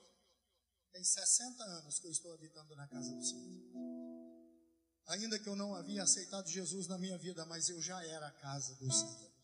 Tem 0.93 1.03
60 1.03 1.61
anos 1.65 1.99
que 1.99 2.07
eu 2.07 2.11
estou 2.11 2.33
habitando 2.33 2.73
na 2.77 2.87
casa 2.87 3.13
do 3.13 3.21
Senhor. 3.21 3.61
Ainda 5.07 5.37
que 5.37 5.49
eu 5.49 5.55
não 5.57 5.75
havia 5.75 6.01
aceitado 6.01 6.47
Jesus 6.47 6.87
na 6.87 6.97
minha 6.97 7.17
vida, 7.17 7.45
mas 7.45 7.67
eu 7.67 7.81
já 7.81 8.01
era 8.05 8.25
a 8.25 8.31
casa 8.31 8.73
do 8.75 8.89
Senhor. 8.89 9.36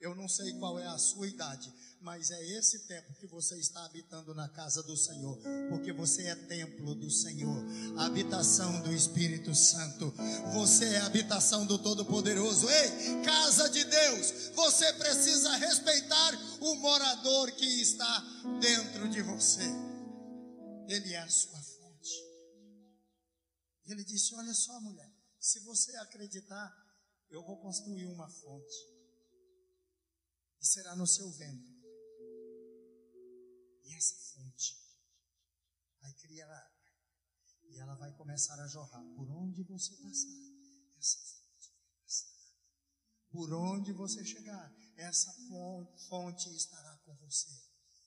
Eu 0.00 0.14
não 0.14 0.28
sei 0.28 0.52
qual 0.58 0.78
é 0.78 0.86
a 0.86 0.98
sua 0.98 1.26
idade, 1.26 1.72
mas 2.00 2.30
é 2.30 2.58
esse 2.58 2.86
tempo 2.86 3.14
que 3.14 3.26
você 3.26 3.58
está 3.58 3.84
habitando 3.86 4.34
na 4.34 4.48
casa 4.48 4.82
do 4.82 4.96
Senhor, 4.96 5.38
porque 5.70 5.92
você 5.92 6.26
é 6.26 6.34
templo 6.34 6.94
do 6.94 7.10
Senhor, 7.10 7.64
habitação 7.98 8.82
do 8.82 8.92
Espírito 8.92 9.54
Santo. 9.54 10.12
Você 10.52 10.84
é 10.84 11.00
habitação 11.00 11.64
do 11.64 11.78
Todo-Poderoso. 11.78 12.68
Ei, 12.68 13.22
casa 13.24 13.70
de 13.70 13.84
Deus, 13.84 14.50
você 14.54 14.92
precisa 14.94 15.56
respeitar 15.56 16.34
o 16.60 16.74
morador 16.76 17.50
que 17.52 17.80
está 17.80 18.20
dentro 18.60 19.08
de 19.08 19.22
você. 19.22 19.64
Ele 20.88 21.14
é 21.14 21.20
a 21.20 21.28
sua 21.28 21.56
ele 23.86 24.04
disse: 24.04 24.34
Olha 24.34 24.52
só, 24.52 24.80
mulher, 24.80 25.10
se 25.38 25.60
você 25.60 25.96
acreditar, 25.98 26.72
eu 27.30 27.44
vou 27.44 27.60
construir 27.60 28.06
uma 28.06 28.28
fonte, 28.28 28.74
e 30.60 30.66
será 30.66 30.94
no 30.96 31.06
seu 31.06 31.30
ventre. 31.30 31.76
E 33.84 33.94
essa 33.94 34.16
fonte 34.34 34.76
vai 36.00 36.12
criar 36.14 36.50
água, 36.50 36.92
e 37.64 37.78
ela 37.78 37.94
vai 37.94 38.12
começar 38.16 38.58
a 38.60 38.66
jorrar 38.66 39.04
por 39.14 39.30
onde 39.30 39.62
você 39.62 39.94
passar. 39.96 40.28
Essa 40.98 41.18
fonte 41.18 41.72
vai 41.72 41.88
passar. 42.02 42.36
Por 43.30 43.52
onde 43.52 43.92
você 43.92 44.24
chegar, 44.24 44.74
essa 44.96 45.32
fonte 46.08 46.54
estará 46.54 46.96
com 46.98 47.14
você. 47.16 47.50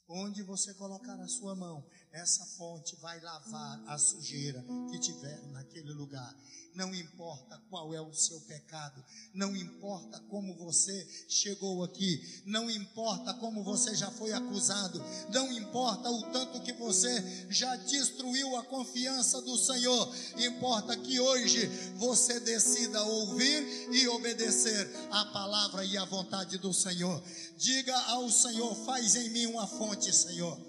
Onde 0.07 0.41
você 0.41 0.73
colocar 0.73 1.19
a 1.19 1.27
sua 1.27 1.55
mão, 1.55 1.87
essa 2.11 2.43
fonte 2.57 2.95
vai 2.97 3.19
lavar 3.19 3.83
a 3.87 3.97
sujeira 3.97 4.63
que 4.91 4.99
tiver 4.99 5.39
naquele 5.51 5.91
lugar. 5.93 6.35
Não 6.73 6.93
importa 6.93 7.61
qual 7.69 7.93
é 7.93 8.01
o 8.01 8.13
seu 8.13 8.39
pecado, 8.41 9.03
não 9.33 9.55
importa 9.55 10.19
como 10.29 10.55
você 10.55 11.07
chegou 11.27 11.83
aqui, 11.83 12.41
não 12.45 12.69
importa 12.69 13.33
como 13.35 13.63
você 13.63 13.95
já 13.95 14.09
foi 14.11 14.31
acusado, 14.31 15.03
não 15.29 15.51
importa 15.51 16.09
o 16.09 16.31
tanto 16.31 16.61
que 16.61 16.73
você 16.73 17.47
já 17.49 17.75
destruiu 17.75 18.55
a 18.55 18.63
confiança 18.63 19.41
do 19.41 19.57
Senhor, 19.57 20.15
importa 20.37 20.95
que 20.95 21.19
hoje 21.19 21.67
você 21.95 22.39
decida 22.39 23.03
ouvir 23.03 23.89
e 23.91 24.07
obedecer 24.07 24.89
a 25.11 25.25
palavra 25.25 25.83
e 25.83 25.97
a 25.97 26.05
vontade 26.05 26.57
do 26.59 26.73
Senhor. 26.73 27.21
Diga 27.57 27.97
ao 28.05 28.29
Senhor: 28.29 28.75
faz 28.85 29.15
em 29.15 29.29
mim 29.31 29.47
uma 29.47 29.67
fonte, 29.67 30.13
Senhor. 30.13 30.68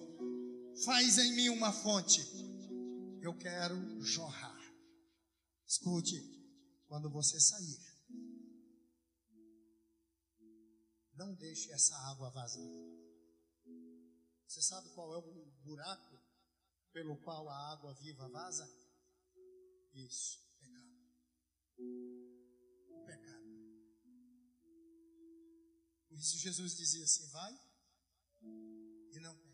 Faz 0.85 1.19
em 1.19 1.35
mim 1.35 1.49
uma 1.51 1.73
fonte. 1.73 2.23
Eu 3.23 3.37
quero 3.37 4.01
jorrar. 4.03 4.59
Escute, 5.67 6.19
quando 6.87 7.11
você 7.11 7.39
sair, 7.39 7.79
não 11.15 11.35
deixe 11.35 11.71
essa 11.71 11.95
água 12.11 12.31
vazar. 12.31 12.67
Você 14.47 14.63
sabe 14.63 14.89
qual 14.95 15.15
é 15.15 15.19
o 15.19 15.53
buraco 15.63 16.19
pelo 16.93 17.17
qual 17.19 17.49
a 17.49 17.73
água 17.73 17.95
viva 17.95 18.29
vaza? 18.29 18.67
Isso, 19.93 20.41
pecado. 20.59 20.97
Pecado. 23.07 23.47
Por 26.09 26.19
isso 26.19 26.39
Jesus 26.39 26.75
dizia 26.75 27.05
assim: 27.05 27.29
vai 27.29 27.53
e 29.13 29.21
não 29.21 29.35
mais. 29.37 29.50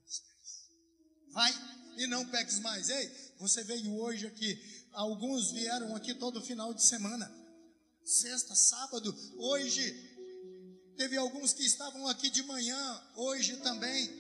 Vai 1.30 1.52
e 1.96 2.06
não 2.06 2.26
peques 2.26 2.58
mais. 2.60 2.88
Ei, 2.88 3.10
você 3.38 3.62
veio 3.64 3.98
hoje 3.98 4.26
aqui. 4.26 4.58
Alguns 4.92 5.50
vieram 5.50 5.94
aqui 5.94 6.14
todo 6.14 6.42
final 6.42 6.72
de 6.72 6.82
semana. 6.82 7.30
Sexta, 8.04 8.54
sábado, 8.54 9.14
hoje. 9.36 10.14
Teve 10.96 11.16
alguns 11.16 11.52
que 11.52 11.62
estavam 11.62 12.08
aqui 12.08 12.30
de 12.30 12.42
manhã, 12.44 13.02
hoje 13.16 13.56
também. 13.58 14.10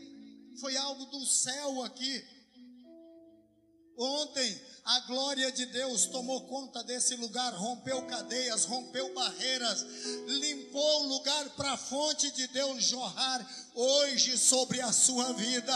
Foi 0.60 0.76
algo 0.76 1.06
do 1.06 1.24
céu 1.24 1.82
aqui. 1.82 2.24
Ontem 3.96 4.60
a 4.84 5.00
glória 5.00 5.50
de 5.50 5.66
Deus 5.66 6.06
tomou 6.06 6.42
conta 6.42 6.84
desse 6.84 7.16
lugar, 7.16 7.52
rompeu 7.54 8.06
cadeias, 8.06 8.64
rompeu 8.64 9.12
barreiras, 9.14 9.84
limpou 10.26 11.04
o 11.04 11.08
lugar 11.08 11.48
para 11.50 11.72
a 11.72 11.76
fonte 11.76 12.30
de 12.30 12.46
Deus 12.48 12.84
jorrar 12.84 13.70
hoje 13.74 14.36
sobre 14.36 14.80
a 14.80 14.92
sua 14.92 15.32
vida. 15.32 15.72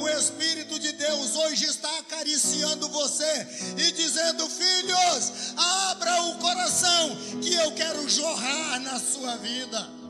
O 0.00 0.08
Espírito 0.08 0.78
de 0.78 0.92
Deus 0.92 1.34
hoje 1.36 1.64
está 1.64 1.98
acariciando 1.98 2.88
você 2.88 3.46
e 3.78 3.92
dizendo: 3.92 4.48
Filhos, 4.48 5.54
abra 5.56 6.22
o 6.24 6.38
coração, 6.38 7.16
que 7.40 7.54
eu 7.54 7.74
quero 7.74 8.08
jorrar 8.08 8.80
na 8.80 8.98
sua 8.98 9.36
vida. 9.36 10.02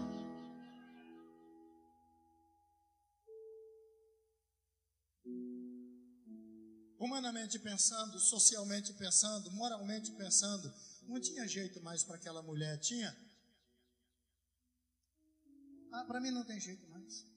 humanamente 7.12 7.59
pensando, 7.59 8.18
socialmente 8.18 8.92
pensando, 8.94 9.51
moralmente 9.51 10.12
pensando, 10.12 10.72
não 11.03 11.20
tinha 11.20 11.46
jeito 11.48 11.83
mais 11.83 12.05
para 12.05 12.16
aquela 12.16 12.42
mulher, 12.42 12.79
tinha? 12.79 13.14
Ah, 15.90 16.05
para 16.05 16.20
mim 16.20 16.31
não 16.31 16.44
tem 16.44 16.61
jeito 16.61 16.88
mais. 16.88 17.32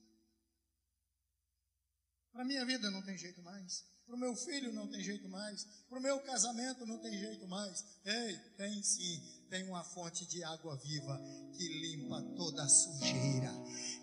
Para 2.36 2.44
minha 2.44 2.66
vida 2.66 2.90
não 2.90 3.00
tem 3.00 3.16
jeito 3.16 3.42
mais. 3.42 3.82
Para 4.04 4.14
o 4.14 4.18
meu 4.18 4.36
filho 4.36 4.70
não 4.70 4.86
tem 4.86 5.02
jeito 5.02 5.26
mais. 5.26 5.66
Para 5.88 5.98
o 5.98 6.02
meu 6.02 6.20
casamento 6.20 6.84
não 6.84 6.98
tem 6.98 7.18
jeito 7.18 7.48
mais. 7.48 7.82
Ei, 8.04 8.36
tem 8.58 8.82
sim. 8.82 9.22
Tem 9.48 9.66
uma 9.66 9.82
fonte 9.82 10.26
de 10.26 10.44
água 10.44 10.76
viva 10.76 11.18
que 11.54 11.66
limpa 11.66 12.20
toda 12.36 12.62
a 12.62 12.68
sujeira, 12.68 13.50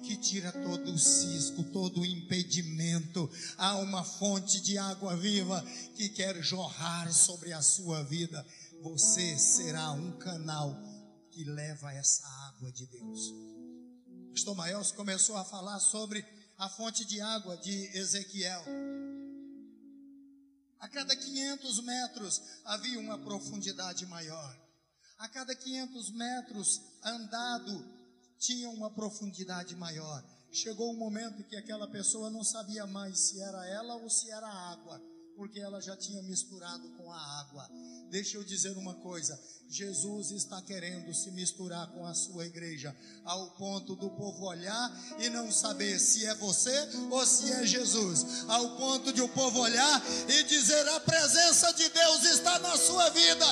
que 0.02 0.18
tira 0.18 0.52
todo 0.52 0.92
o 0.92 0.98
cisco, 0.98 1.64
todo 1.66 2.02
o 2.02 2.06
impedimento. 2.06 3.30
Há 3.56 3.78
uma 3.78 4.04
fonte 4.04 4.60
de 4.62 4.80
água 4.80 5.16
viva 5.16 5.64
que 5.96 6.10
quer 6.10 6.42
jorrar 6.42 7.14
sobre 7.14 7.54
a 7.54 7.62
sua 7.62 8.04
vida. 8.04 8.44
você 8.82 9.38
será 9.38 9.92
um 9.92 10.18
canal 10.18 10.76
que 11.30 11.44
leva 11.44 11.94
essa 11.94 12.28
água 12.48 12.72
de 12.72 12.88
Deus. 12.88 13.32
Pastor 14.32 14.56
Maior 14.56 14.84
começou 14.94 15.38
a 15.38 15.46
falar 15.46 15.80
sobre 15.80 16.24
a 16.58 16.70
fonte 16.70 17.06
de 17.06 17.20
água 17.22 17.58
de 17.58 17.98
Ezequiel. 17.98 18.64
A 20.80 20.88
cada 20.90 21.16
500 21.16 21.82
metros 21.84 22.42
havia 22.66 23.00
uma 23.00 23.18
profundidade 23.18 24.06
maior. 24.06 24.60
A 25.18 25.30
cada 25.30 25.56
500 25.56 26.12
metros 26.12 26.82
andado 27.04 27.86
tinha 28.38 28.70
uma 28.70 28.92
profundidade 28.92 29.76
maior. 29.76 30.24
Chegou 30.52 30.92
um 30.94 30.98
momento 30.98 31.44
que 31.46 31.56
aquela 31.56 31.88
pessoa 31.88 32.30
não 32.30 32.44
sabia 32.44 32.86
mais 32.86 33.18
se 33.18 33.42
era 33.42 33.66
ela 33.68 33.96
ou 33.96 34.10
se 34.10 34.30
era 34.30 34.48
água, 34.48 35.02
porque 35.36 35.60
ela 35.60 35.82
já 35.82 35.96
tinha 35.96 36.22
misturado 36.24 36.88
com 36.98 37.12
a 37.12 37.40
água. 37.40 37.70
Deixa 38.10 38.38
eu 38.38 38.44
dizer 38.44 38.78
uma 38.78 38.94
coisa: 38.96 39.40
Jesus 39.70 40.32
está 40.32 40.62
querendo 40.62 41.14
se 41.14 41.32
misturar 41.32 41.88
com 41.92 42.06
a 42.06 42.14
sua 42.14 42.46
igreja, 42.46 42.96
ao 43.26 43.52
ponto 43.52 43.96
do 43.96 44.10
povo 44.12 44.46
olhar 44.46 44.92
e 45.20 45.30
não 45.30 45.52
saber 45.52 46.00
se 46.00 46.26
é 46.26 46.36
você 46.36 46.76
ou 47.10 47.26
se 47.26 47.52
é 47.52 47.66
Jesus, 47.66 48.46
ao 48.48 48.78
ponto 48.78 49.12
de 49.12 49.22
o 49.22 49.30
povo 49.30 49.60
olhar 49.60 50.04
e 50.28 50.44
dizer: 50.44 50.88
a 50.90 51.00
presença 51.00 51.74
de 51.74 51.90
Deus 51.90 52.24
está 52.26 52.60
na 52.60 52.78
sua 52.78 53.10
vida. 53.10 53.46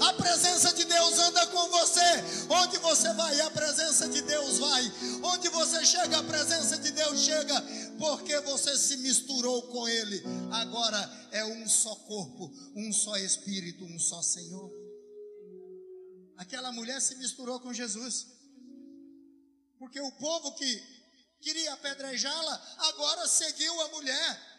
A 0.00 0.12
presença 0.14 0.72
de 0.74 0.84
Deus 0.84 1.18
anda 1.18 1.46
com 1.46 1.68
você. 1.68 2.24
Onde 2.50 2.76
você 2.78 3.12
vai, 3.14 3.40
a 3.40 3.50
presença 3.50 4.08
de 4.08 4.20
Deus 4.22 4.58
vai. 4.58 4.92
Onde 5.22 5.48
você 5.48 5.84
chega, 5.84 6.18
a 6.18 6.22
presença 6.22 6.76
de 6.76 6.90
Deus 6.90 7.20
chega. 7.20 7.64
Porque 7.98 8.38
você 8.40 8.76
se 8.76 8.96
misturou 8.98 9.62
com 9.68 9.88
Ele. 9.88 10.22
Agora 10.52 11.28
é 11.32 11.44
um 11.44 11.68
só 11.68 11.94
corpo, 11.94 12.52
um 12.74 12.92
só 12.92 13.16
Espírito, 13.16 13.84
um 13.84 13.98
só 13.98 14.22
Senhor. 14.22 14.70
Aquela 16.36 16.70
mulher 16.72 17.00
se 17.00 17.14
misturou 17.16 17.58
com 17.60 17.72
Jesus. 17.72 18.26
Porque 19.78 20.00
o 20.00 20.12
povo 20.12 20.54
que 20.54 20.82
queria 21.40 21.72
apedrejá-la 21.72 22.76
agora 22.78 23.26
seguiu 23.26 23.80
a 23.82 23.88
mulher. 23.88 24.55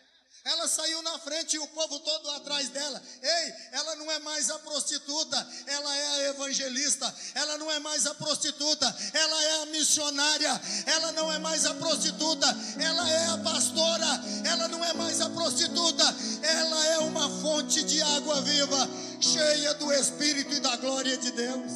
Ela 0.47 0.65
saiu 0.65 1.01
na 1.01 1.19
frente 1.19 1.57
e 1.57 1.59
o 1.59 1.67
povo 1.67 1.99
todo 1.99 2.29
atrás 2.31 2.69
dela. 2.69 3.03
Ei, 3.21 3.53
ela 3.73 3.97
não 3.97 4.09
é 4.09 4.19
mais 4.19 4.49
a 4.49 4.57
prostituta, 4.59 5.35
ela 5.65 5.93
é 5.93 6.07
a 6.07 6.29
evangelista. 6.29 7.13
Ela 7.35 7.57
não 7.57 7.69
é 7.69 7.79
mais 7.79 8.05
a 8.05 8.15
prostituta, 8.15 8.85
ela 9.13 9.43
é 9.43 9.61
a 9.63 9.65
missionária. 9.65 10.61
Ela 10.85 11.11
não 11.11 11.29
é 11.33 11.37
mais 11.37 11.65
a 11.65 11.73
prostituta, 11.73 12.47
ela 12.79 13.09
é 13.09 13.25
a 13.27 13.37
pastora. 13.39 14.07
Ela 14.45 14.69
não 14.69 14.85
é 14.85 14.93
mais 14.93 15.19
a 15.19 15.29
prostituta, 15.29 16.05
ela 16.41 16.85
é 16.85 16.97
uma 16.99 17.29
fonte 17.41 17.83
de 17.83 18.01
água 18.01 18.41
viva, 18.41 18.87
cheia 19.19 19.73
do 19.73 19.91
Espírito 19.91 20.53
e 20.53 20.61
da 20.61 20.77
glória 20.77 21.17
de 21.17 21.29
Deus. 21.29 21.71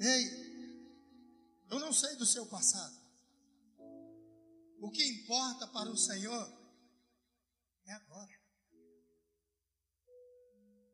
Ei, 0.00 0.74
eu 1.70 1.78
não 1.78 1.92
sei 1.92 2.16
do 2.16 2.26
seu 2.26 2.44
passado. 2.46 2.98
O 4.80 4.90
que 4.90 5.04
importa 5.04 5.68
para 5.68 5.88
o 5.90 5.96
Senhor 5.96 6.57
é 7.88 7.94
agora. 7.94 8.32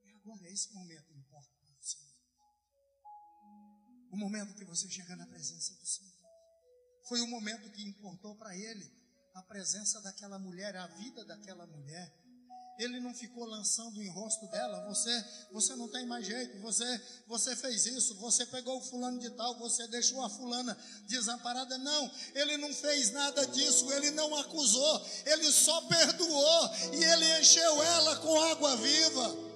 É 0.04 0.10
agora, 0.14 0.46
é 0.46 0.52
esse 0.52 0.72
momento 0.72 1.06
que 1.06 1.18
importa 1.18 1.50
para 1.60 1.78
o 1.78 1.82
Senhor. 1.82 2.14
O 4.10 4.16
momento 4.16 4.54
que 4.54 4.64
você 4.64 4.88
chega 4.88 5.16
na 5.16 5.26
presença 5.26 5.74
do 5.74 5.86
Senhor. 5.86 6.14
Foi 7.08 7.20
o 7.20 7.26
momento 7.26 7.70
que 7.72 7.82
importou 7.82 8.36
para 8.36 8.56
ele 8.56 8.90
a 9.34 9.42
presença 9.42 10.00
daquela 10.00 10.38
mulher, 10.38 10.76
a 10.76 10.86
vida 10.86 11.24
daquela 11.24 11.66
mulher. 11.66 12.23
Ele 12.78 12.98
não 12.98 13.14
ficou 13.14 13.44
lançando 13.44 14.02
em 14.02 14.08
rosto 14.08 14.46
dela, 14.48 14.84
você, 14.88 15.24
você 15.52 15.76
não 15.76 15.88
tem 15.88 16.04
mais 16.06 16.26
jeito, 16.26 16.60
você, 16.60 17.00
você 17.26 17.54
fez 17.54 17.86
isso, 17.86 18.16
você 18.16 18.44
pegou 18.46 18.78
o 18.78 18.82
fulano 18.82 19.18
de 19.20 19.30
tal, 19.30 19.56
você 19.58 19.86
deixou 19.88 20.22
a 20.24 20.28
fulana 20.28 20.76
desamparada. 21.06 21.78
Não, 21.78 22.10
ele 22.34 22.56
não 22.56 22.74
fez 22.74 23.12
nada 23.12 23.46
disso, 23.46 23.92
ele 23.92 24.10
não 24.10 24.34
acusou, 24.36 25.06
ele 25.26 25.52
só 25.52 25.82
perdoou 25.82 26.70
e 26.94 27.04
ele 27.04 27.40
encheu 27.40 27.82
ela 27.82 28.16
com 28.16 28.40
água 28.42 28.76
viva. 28.76 29.54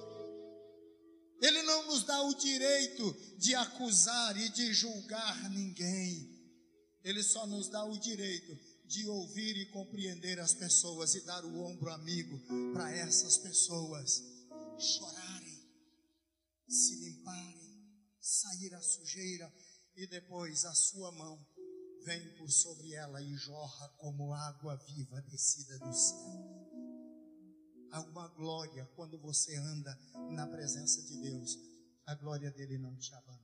Ele 1.41 1.61
não 1.63 1.87
nos 1.87 2.03
dá 2.03 2.21
o 2.21 2.33
direito 2.35 3.15
de 3.37 3.55
acusar 3.55 4.37
e 4.37 4.49
de 4.49 4.73
julgar 4.73 5.49
ninguém. 5.49 6.37
Ele 7.03 7.23
só 7.23 7.47
nos 7.47 7.69
dá 7.69 7.83
o 7.85 7.97
direito 7.97 8.68
de 8.89 9.07
ouvir 9.07 9.55
e 9.55 9.67
compreender 9.67 10.39
as 10.39 10.55
pessoas 10.55 11.13
e 11.13 11.23
dar 11.23 11.45
o 11.45 11.61
ombro 11.61 11.91
amigo 11.91 12.41
para 12.73 12.91
essas 12.91 13.37
pessoas 13.37 14.23
chorarem, 14.79 15.63
se 16.67 16.95
limparem, 16.95 17.85
sair 18.19 18.73
a 18.73 18.81
sujeira 18.81 19.53
e 19.95 20.07
depois 20.07 20.65
a 20.65 20.73
sua 20.73 21.11
mão 21.11 21.37
vem 22.03 22.35
por 22.37 22.49
sobre 22.49 22.95
ela 22.95 23.21
e 23.21 23.35
jorra 23.35 23.89
como 23.99 24.33
água 24.33 24.75
viva 24.77 25.21
descida 25.21 25.77
do 25.77 25.93
céu. 25.93 26.49
Há 27.91 28.01
uma 28.01 28.27
glória 28.29 28.87
quando 28.95 29.19
você 29.19 29.55
anda 29.55 29.95
na 30.31 30.47
presença 30.47 31.03
de 31.03 31.15
Deus, 31.21 31.55
a 32.07 32.15
glória 32.15 32.49
dele 32.49 32.79
não 32.79 32.97
te 32.97 33.13
abandona. 33.13 33.39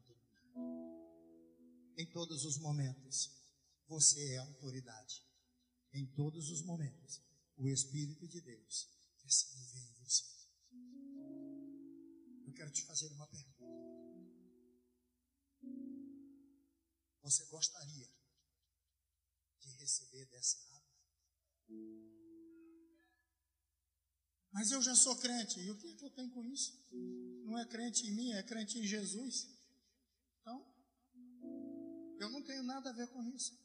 Em 1.99 2.09
todos 2.11 2.45
os 2.45 2.57
momentos, 2.57 3.29
você 3.87 4.33
é 4.33 4.37
autoridade 4.37 5.24
em 5.95 6.05
todos 6.07 6.49
os 6.49 6.61
momentos, 6.61 7.21
o 7.55 7.67
Espírito 7.69 8.27
de 8.27 8.41
Deus 8.41 8.89
quer 9.17 9.31
se 9.31 9.55
mover 9.55 9.81
em 9.81 9.93
você. 10.03 10.25
Eu 12.45 12.53
quero 12.53 12.69
te 12.71 12.83
fazer 12.83 13.07
uma 13.13 13.25
pergunta. 13.27 13.63
Você 17.21 17.45
gostaria 17.45 18.09
de 19.61 19.69
receber 19.77 20.25
dessa 20.25 20.59
água? 20.75 20.85
Mas 24.51 24.71
eu 24.71 24.81
já 24.81 24.95
sou 24.95 25.17
crente, 25.17 25.59
e 25.59 25.71
o 25.71 25.77
que, 25.77 25.87
é 25.87 25.95
que 25.95 26.05
eu 26.05 26.09
tenho 26.11 26.29
com 26.31 26.45
isso? 26.45 26.77
Não 27.45 27.57
é 27.57 27.65
crente 27.65 28.05
em 28.07 28.11
mim, 28.11 28.31
é 28.33 28.43
crente 28.43 28.77
em 28.79 28.83
Jesus. 28.83 29.49
Então, 30.41 30.65
eu 32.19 32.29
não 32.29 32.43
tenho 32.43 32.63
nada 32.63 32.89
a 32.89 32.93
ver 32.93 33.07
com 33.07 33.23
isso. 33.29 33.57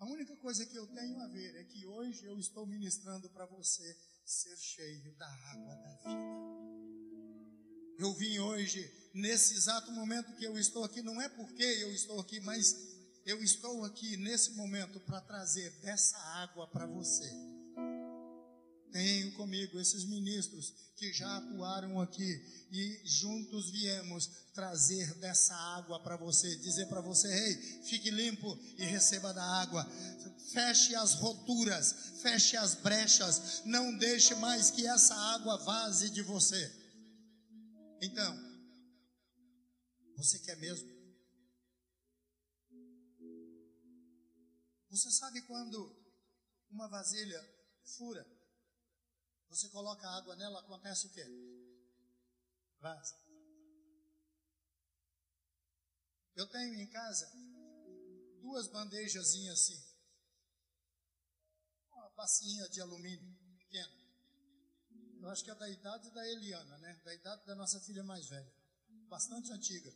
A 0.00 0.06
única 0.06 0.34
coisa 0.36 0.64
que 0.64 0.78
eu 0.78 0.86
tenho 0.86 1.20
a 1.20 1.26
ver 1.26 1.54
é 1.56 1.64
que 1.64 1.84
hoje 1.84 2.24
eu 2.24 2.38
estou 2.38 2.66
ministrando 2.66 3.28
para 3.28 3.44
você 3.44 3.94
ser 4.24 4.56
cheio 4.56 5.12
da 5.16 5.26
água 5.26 5.74
da 5.76 5.94
vida. 5.96 6.40
Eu 7.98 8.14
vim 8.14 8.38
hoje, 8.38 8.90
nesse 9.12 9.54
exato 9.54 9.92
momento 9.92 10.34
que 10.36 10.44
eu 10.44 10.58
estou 10.58 10.84
aqui, 10.84 11.02
não 11.02 11.20
é 11.20 11.28
porque 11.28 11.62
eu 11.62 11.92
estou 11.92 12.18
aqui, 12.18 12.40
mas 12.40 12.74
eu 13.26 13.42
estou 13.42 13.84
aqui 13.84 14.16
nesse 14.16 14.52
momento 14.52 14.98
para 15.00 15.20
trazer 15.20 15.70
dessa 15.82 16.16
água 16.16 16.66
para 16.66 16.86
você. 16.86 17.49
Tenho 18.92 19.32
comigo 19.32 19.78
esses 19.78 20.04
ministros 20.04 20.74
que 20.96 21.12
já 21.12 21.36
atuaram 21.36 22.00
aqui 22.00 22.66
e 22.72 23.00
juntos 23.04 23.70
viemos 23.70 24.26
trazer 24.52 25.14
dessa 25.14 25.54
água 25.54 26.02
para 26.02 26.16
você, 26.16 26.56
dizer 26.56 26.86
para 26.86 27.00
você: 27.00 27.28
ei, 27.28 27.82
fique 27.84 28.10
limpo 28.10 28.58
e 28.78 28.84
receba 28.84 29.32
da 29.32 29.44
água. 29.44 29.84
Feche 30.52 30.94
as 30.96 31.14
roturas, 31.14 31.92
feche 32.20 32.56
as 32.56 32.74
brechas, 32.74 33.62
não 33.64 33.96
deixe 33.96 34.34
mais 34.34 34.70
que 34.70 34.86
essa 34.86 35.14
água 35.14 35.56
vaze 35.58 36.10
de 36.10 36.22
você. 36.22 36.70
Então, 38.02 38.50
você 40.16 40.38
quer 40.40 40.56
mesmo? 40.56 40.88
Você 44.90 45.10
sabe 45.12 45.40
quando 45.42 45.96
uma 46.70 46.88
vasilha 46.88 47.40
fura? 47.96 48.39
Você 49.50 49.68
coloca 49.68 50.08
água 50.08 50.36
nela, 50.36 50.60
acontece 50.60 51.08
o 51.08 51.10
quê? 51.10 51.26
Vaza. 52.80 53.18
Eu 56.36 56.46
tenho 56.48 56.80
em 56.80 56.86
casa 56.88 57.30
duas 58.40 58.68
bandejazinhas 58.68 59.60
assim. 59.60 59.78
Uma 61.90 62.08
bacinha 62.10 62.68
de 62.68 62.80
alumínio 62.80 63.36
pequena. 63.58 64.00
Eu 65.20 65.28
acho 65.28 65.44
que 65.44 65.50
é 65.50 65.54
da 65.54 65.68
idade 65.68 66.10
da 66.10 66.26
Eliana, 66.28 66.78
né? 66.78 67.00
Da 67.04 67.14
idade 67.14 67.44
da 67.44 67.54
nossa 67.54 67.80
filha 67.80 68.02
mais 68.04 68.28
velha. 68.28 68.54
Bastante 69.08 69.52
antiga. 69.52 69.92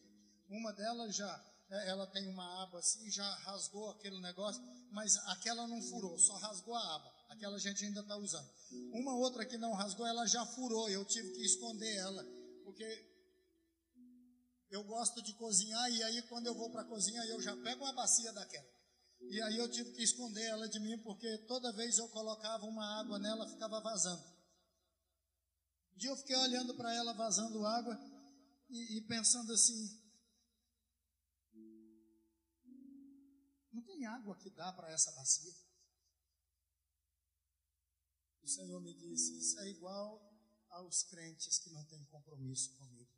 Uma 0.48 0.72
delas 0.72 1.14
já, 1.14 1.54
é, 1.70 1.88
ela 1.88 2.06
tem 2.08 2.28
uma 2.28 2.64
aba 2.64 2.78
assim, 2.78 3.10
já 3.10 3.34
rasgou 3.36 3.90
aquele 3.90 4.20
negócio, 4.20 4.62
mas 4.90 5.16
aquela 5.28 5.66
não 5.66 5.80
furou, 5.80 6.18
só 6.18 6.36
rasgou 6.38 6.74
a 6.74 6.96
aba. 6.96 7.13
Aquela 7.34 7.58
gente 7.58 7.84
ainda 7.84 8.00
está 8.00 8.16
usando. 8.16 8.48
Uma 8.92 9.16
outra 9.16 9.44
que 9.44 9.58
não 9.58 9.72
rasgou, 9.72 10.06
ela 10.06 10.24
já 10.26 10.46
furou. 10.46 10.88
Eu 10.88 11.04
tive 11.04 11.32
que 11.32 11.44
esconder 11.44 11.96
ela, 11.96 12.24
porque 12.62 12.84
eu 14.70 14.84
gosto 14.84 15.20
de 15.22 15.32
cozinhar 15.34 15.90
e 15.90 16.02
aí 16.04 16.22
quando 16.22 16.46
eu 16.46 16.54
vou 16.54 16.70
para 16.70 16.82
a 16.82 16.84
cozinha 16.84 17.24
eu 17.26 17.40
já 17.40 17.56
pego 17.56 17.84
uma 17.84 17.92
bacia 17.92 18.32
daquela. 18.32 18.72
E 19.20 19.40
aí 19.42 19.56
eu 19.56 19.68
tive 19.70 19.92
que 19.92 20.02
esconder 20.02 20.44
ela 20.44 20.68
de 20.68 20.78
mim 20.78 20.96
porque 20.98 21.38
toda 21.46 21.72
vez 21.72 21.98
eu 21.98 22.08
colocava 22.08 22.66
uma 22.66 23.00
água 23.00 23.18
nela 23.18 23.48
ficava 23.48 23.80
vazando. 23.80 24.22
Um 25.94 25.98
dia 25.98 26.10
eu 26.10 26.16
fiquei 26.16 26.36
olhando 26.36 26.74
para 26.74 26.94
ela 26.94 27.12
vazando 27.14 27.66
água 27.66 27.98
e, 28.70 28.98
e 28.98 29.00
pensando 29.02 29.52
assim: 29.52 30.00
não 33.72 33.82
tem 33.82 34.06
água 34.06 34.36
que 34.36 34.50
dá 34.50 34.72
para 34.72 34.92
essa 34.92 35.10
bacia. 35.12 35.52
O 38.44 38.48
Senhor 38.48 38.78
me 38.78 38.92
disse: 38.92 39.38
Isso 39.38 39.58
é 39.60 39.70
igual 39.70 40.22
aos 40.68 41.02
crentes 41.04 41.58
que 41.58 41.70
não 41.70 41.82
têm 41.86 42.04
compromisso 42.04 42.76
comigo. 42.76 43.10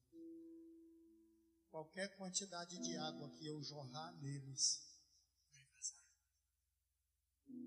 Qualquer 1.69 2.17
quantidade 2.17 2.79
de 2.79 2.97
água 2.97 3.29
que 3.31 3.45
eu 3.45 3.61
jorrar 3.61 4.13
neles 4.23 4.81
vai 5.53 5.65
vazar. 5.75 6.01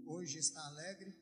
Hoje 0.05 0.39
está 0.39 0.65
alegre, 0.67 1.13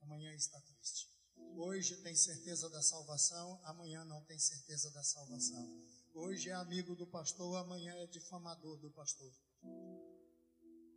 amanhã 0.00 0.32
está 0.34 0.58
triste. 0.62 1.06
Hoje 1.54 1.98
tem 1.98 2.16
certeza 2.16 2.70
da 2.70 2.82
salvação, 2.82 3.60
amanhã 3.64 4.04
não 4.06 4.24
tem 4.24 4.38
certeza 4.38 4.90
da 4.90 5.04
salvação. 5.04 5.84
Hoje 6.14 6.48
é 6.48 6.54
amigo 6.54 6.96
do 6.96 7.06
pastor, 7.06 7.56
amanhã 7.56 7.94
é 7.96 8.06
difamador 8.06 8.78
do 8.78 8.90
pastor. 8.90 9.32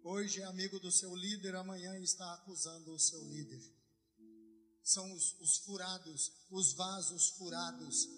Hoje 0.01 0.41
é 0.41 0.45
amigo 0.45 0.79
do 0.79 0.91
seu 0.91 1.13
líder, 1.13 1.55
amanhã 1.55 1.99
está 1.99 2.33
acusando 2.35 2.93
o 2.93 2.99
seu 2.99 3.21
líder. 3.27 3.80
São 4.93 5.09
os, 5.13 5.37
os 5.39 5.57
furados, 5.59 6.33
os 6.51 6.73
vasos 6.73 7.29
furados 7.37 8.09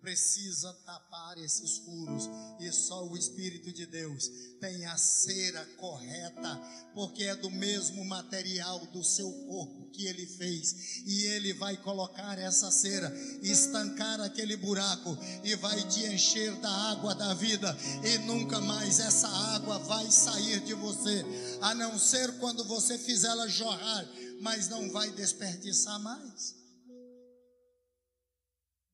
precisa 0.00 0.72
tapar 0.84 1.38
esses 1.38 1.78
furos. 1.78 2.28
E 2.60 2.70
só 2.70 3.06
o 3.06 3.16
Espírito 3.16 3.72
de 3.72 3.86
Deus 3.86 4.28
tem 4.60 4.84
a 4.86 4.96
cera 4.98 5.64
correta, 5.78 6.60
porque 6.94 7.24
é 7.24 7.34
do 7.34 7.50
mesmo 7.50 8.04
material 8.04 8.84
do 8.86 9.02
seu 9.02 9.30
corpo 9.46 9.90
que 9.90 10.06
ele 10.06 10.26
fez, 10.26 11.02
e 11.06 11.24
ele 11.26 11.52
vai 11.54 11.76
colocar 11.76 12.38
essa 12.38 12.70
cera, 12.70 13.12
estancar 13.42 14.20
aquele 14.20 14.56
buraco 14.56 15.16
e 15.42 15.56
vai 15.56 15.82
te 15.88 16.04
encher 16.06 16.54
da 16.56 16.70
água 16.70 17.14
da 17.14 17.34
vida, 17.34 17.76
e 18.04 18.18
nunca 18.18 18.60
mais 18.60 19.00
essa 19.00 19.28
água 19.28 19.78
vai 19.78 20.10
sair 20.10 20.60
de 20.60 20.74
você, 20.74 21.24
a 21.60 21.74
não 21.74 21.98
ser 21.98 22.38
quando 22.38 22.64
você 22.64 22.98
fizer 22.98 23.28
ela 23.28 23.48
jorrar, 23.48 24.06
mas 24.40 24.68
não 24.68 24.90
vai 24.90 25.10
desperdiçar 25.12 26.00
mais. 26.00 26.54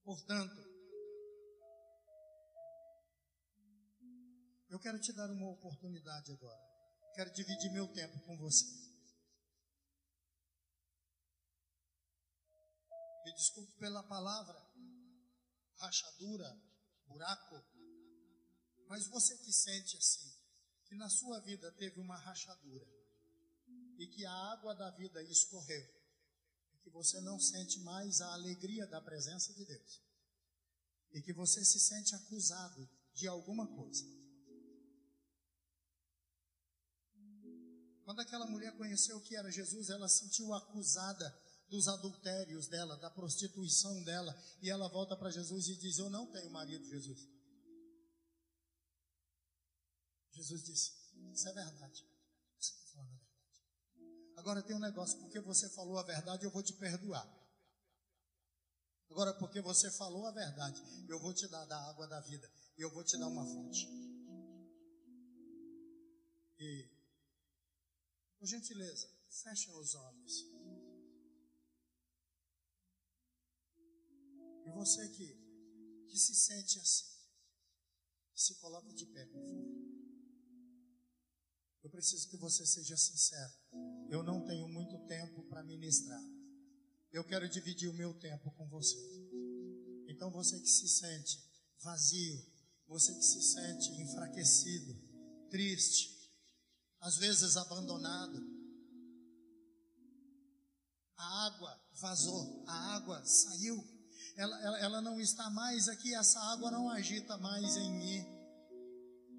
Portanto, 0.02 0.64
Eu 4.74 4.80
quero 4.80 4.98
te 4.98 5.12
dar 5.12 5.30
uma 5.30 5.48
oportunidade 5.50 6.32
agora. 6.32 6.60
Quero 7.14 7.32
dividir 7.32 7.70
meu 7.70 7.86
tempo 7.92 8.18
com 8.26 8.36
você. 8.36 8.66
Me 13.24 13.32
desculpe 13.34 13.72
pela 13.78 14.02
palavra, 14.02 14.60
rachadura, 15.76 16.60
buraco, 17.06 17.64
mas 18.88 19.06
você 19.06 19.38
que 19.38 19.52
sente 19.52 19.96
assim, 19.96 20.36
que 20.86 20.96
na 20.96 21.08
sua 21.08 21.38
vida 21.42 21.70
teve 21.74 22.00
uma 22.00 22.16
rachadura 22.18 23.03
e 23.98 24.06
que 24.06 24.24
a 24.24 24.32
água 24.52 24.74
da 24.74 24.90
vida 24.90 25.22
escorreu, 25.22 25.84
e 26.72 26.78
que 26.78 26.90
você 26.90 27.20
não 27.20 27.38
sente 27.38 27.80
mais 27.80 28.20
a 28.20 28.32
alegria 28.34 28.86
da 28.86 29.00
presença 29.00 29.52
de 29.54 29.64
Deus, 29.64 30.02
e 31.12 31.22
que 31.22 31.32
você 31.32 31.64
se 31.64 31.78
sente 31.80 32.14
acusado 32.14 32.88
de 33.14 33.28
alguma 33.28 33.66
coisa 33.66 34.04
Quando 38.04 38.20
aquela 38.20 38.46
mulher 38.46 38.76
conheceu 38.76 39.16
o 39.16 39.20
que 39.20 39.34
era 39.34 39.50
Jesus, 39.50 39.88
ela 39.88 40.08
sentiu 40.08 40.52
acusada 40.52 41.42
dos 41.70 41.88
adultérios 41.88 42.68
dela, 42.68 42.98
da 42.98 43.10
prostituição 43.10 44.04
dela, 44.04 44.38
e 44.60 44.68
ela 44.68 44.88
volta 44.88 45.16
para 45.16 45.30
Jesus 45.30 45.68
e 45.68 45.76
diz: 45.76 45.98
Eu 45.98 46.10
não 46.10 46.30
tenho 46.30 46.50
marido, 46.50 46.84
Jesus. 46.84 47.26
Jesus 50.32 50.64
disse: 50.64 50.92
Isso 51.32 51.48
é 51.48 51.52
verdade. 51.54 52.06
Você 52.58 52.74
está 52.74 52.86
falando. 52.92 53.23
Agora 54.44 54.62
tem 54.62 54.76
um 54.76 54.78
negócio: 54.78 55.18
porque 55.20 55.40
você 55.40 55.70
falou 55.70 55.96
a 55.98 56.02
verdade, 56.02 56.44
eu 56.44 56.50
vou 56.50 56.62
te 56.62 56.74
perdoar. 56.74 57.26
Agora, 59.10 59.32
porque 59.38 59.58
você 59.62 59.90
falou 59.92 60.26
a 60.26 60.32
verdade, 60.32 60.82
eu 61.08 61.18
vou 61.18 61.32
te 61.32 61.48
dar 61.48 61.64
da 61.64 61.78
água 61.88 62.06
da 62.06 62.20
vida, 62.20 62.46
eu 62.76 62.92
vou 62.92 63.02
te 63.02 63.16
dar 63.16 63.28
uma 63.28 63.42
fonte. 63.42 63.88
E 66.58 66.90
por 68.38 68.46
gentileza, 68.46 69.08
fechem 69.30 69.74
os 69.78 69.94
olhos. 69.94 70.32
E 74.66 74.70
você 74.72 75.08
que, 75.08 76.06
que 76.06 76.18
se 76.18 76.34
sente 76.34 76.78
assim, 76.80 77.16
se 78.34 78.54
coloque 78.56 78.92
de 78.92 79.06
pé, 79.06 79.24
por 79.24 79.40
favor. 79.40 79.93
Eu 81.84 81.90
preciso 81.90 82.30
que 82.30 82.38
você 82.38 82.64
seja 82.64 82.96
sincero. 82.96 83.52
Eu 84.08 84.22
não 84.22 84.42
tenho 84.46 84.66
muito 84.66 84.98
tempo 85.06 85.42
para 85.50 85.62
ministrar. 85.62 86.22
Eu 87.12 87.22
quero 87.24 87.46
dividir 87.46 87.90
o 87.90 87.94
meu 87.94 88.14
tempo 88.14 88.50
com 88.52 88.66
você. 88.70 88.96
Então 90.08 90.30
você 90.30 90.58
que 90.58 90.68
se 90.68 90.88
sente 90.88 91.38
vazio, 91.82 92.42
você 92.88 93.14
que 93.14 93.22
se 93.22 93.42
sente 93.42 93.90
enfraquecido, 94.00 94.98
triste, 95.50 96.10
às 97.00 97.18
vezes 97.18 97.54
abandonado. 97.58 98.42
A 101.18 101.46
água 101.46 101.80
vazou, 102.00 102.64
a 102.66 102.94
água 102.96 103.22
saiu. 103.26 103.76
Ela, 104.36 104.62
ela, 104.62 104.78
ela 104.78 105.00
não 105.02 105.20
está 105.20 105.50
mais 105.50 105.86
aqui, 105.88 106.14
essa 106.14 106.40
água 106.40 106.70
não 106.70 106.88
agita 106.88 107.36
mais 107.36 107.76
em 107.76 107.92
mim. 107.92 108.33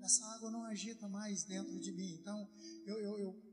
Essa 0.05 0.23
água 0.35 0.51
não 0.51 0.63
agita 0.65 1.09
mais 1.09 1.43
dentro 1.45 1.79
de 1.79 1.91
mim. 1.91 2.13
Então, 2.13 2.47
eu, 2.85 3.01
eu, 3.01 3.17
eu, 3.17 3.43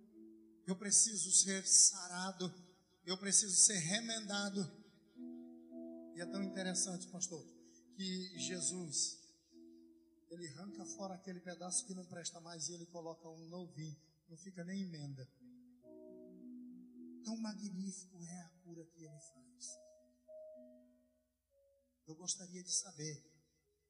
eu 0.66 0.76
preciso 0.76 1.32
ser 1.32 1.66
sarado, 1.66 2.52
eu 3.06 3.16
preciso 3.16 3.56
ser 3.56 3.78
remendado. 3.78 4.60
E 6.14 6.20
é 6.20 6.26
tão 6.26 6.42
interessante, 6.42 7.08
pastor, 7.08 7.42
que 7.96 8.38
Jesus 8.38 9.18
ele 10.28 10.46
arranca 10.48 10.84
fora 10.84 11.14
aquele 11.14 11.40
pedaço 11.40 11.86
que 11.86 11.94
não 11.94 12.04
presta 12.04 12.38
mais 12.38 12.68
e 12.68 12.74
ele 12.74 12.84
coloca 12.84 13.26
um 13.30 13.48
novinho, 13.48 13.96
não 14.28 14.36
fica 14.36 14.62
nem 14.62 14.82
emenda. 14.82 15.26
Tão 17.24 17.34
magnífico 17.38 18.22
é 18.22 18.40
a 18.42 18.50
cura 18.62 18.84
que 18.84 19.04
ele 19.04 19.20
faz. 19.20 19.78
Eu 22.06 22.14
gostaria 22.14 22.62
de 22.62 22.72
saber 22.72 23.24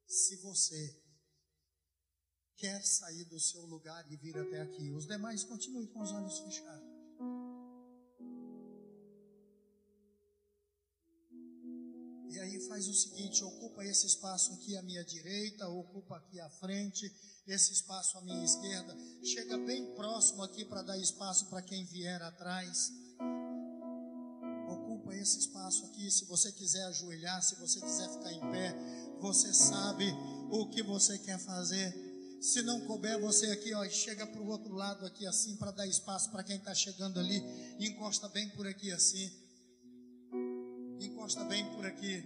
se 0.07 0.37
você 0.37 1.02
quer 2.63 2.81
sair 2.87 3.25
do 3.25 3.41
seu 3.41 3.63
lugar 3.67 4.07
e 4.09 4.17
vir 4.17 4.39
até 4.39 4.61
aqui. 4.63 4.89
Os 4.93 5.05
demais 5.05 5.43
continuem 5.43 5.85
com 5.89 6.01
os 6.01 6.13
olhos 6.13 6.39
fechados. 6.39 6.89
E 12.31 12.39
aí 12.39 12.61
faz 12.69 12.87
o 12.87 12.95
seguinte: 12.95 13.43
ocupa 13.43 13.85
esse 13.85 14.07
espaço 14.07 14.53
aqui 14.53 14.77
à 14.77 14.83
minha 14.83 15.05
direita, 15.05 15.69
ocupa 15.69 16.19
aqui 16.19 16.39
à 16.39 16.49
frente, 16.51 17.13
esse 17.49 17.73
espaço 17.73 18.17
à 18.19 18.21
minha 18.23 18.45
esquerda. 18.45 18.97
Chega 19.25 19.59
bem 19.59 19.93
próximo 19.97 20.45
aqui 20.45 20.65
para 20.65 20.83
dar 20.83 20.97
espaço 20.99 21.51
para 21.51 21.63
quem 21.63 21.85
vier 21.87 22.23
atrás. 22.23 22.93
Ocupa 24.71 25.13
esse 25.17 25.41
espaço 25.41 25.85
aqui. 25.87 26.09
Se 26.13 26.27
você 26.27 26.53
quiser 26.53 26.85
ajoelhar, 26.85 27.43
se 27.43 27.57
você 27.57 27.81
quiser 27.81 28.09
ficar 28.09 28.33
em 28.33 28.41
pé, 28.53 28.73
você 29.19 29.53
sabe 29.53 30.05
o 30.49 30.71
que 30.71 30.81
você 30.81 31.19
quer 31.19 31.41
fazer. 31.41 32.12
Se 32.43 32.61
não 32.63 32.81
couber 32.87 33.21
você 33.21 33.47
aqui, 33.47 33.73
ó, 33.73 33.89
chega 33.89 34.27
para 34.27 34.41
o 34.41 34.49
outro 34.49 34.75
lado 34.75 35.07
aqui 35.07 35.27
assim 35.27 35.57
para 35.57 35.71
dar 35.71 35.87
espaço 35.87 36.31
para 36.31 36.43
quem 36.43 36.57
está 36.57 36.75
chegando 36.75 37.21
ali. 37.21 37.41
Encosta 37.79 38.29
bem 38.29 38.49
por 38.51 38.67
aqui 38.67 38.91
assim 38.91 39.43
encosta 41.23 41.45
bem 41.45 41.65
por 41.73 41.87
aqui. 41.87 42.25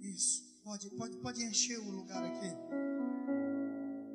Isso, 0.00 0.42
pode, 0.62 0.88
pode, 0.90 1.16
pode 1.18 1.44
encher 1.44 1.78
o 1.78 1.90
lugar 1.90 2.24
aqui. 2.24 2.48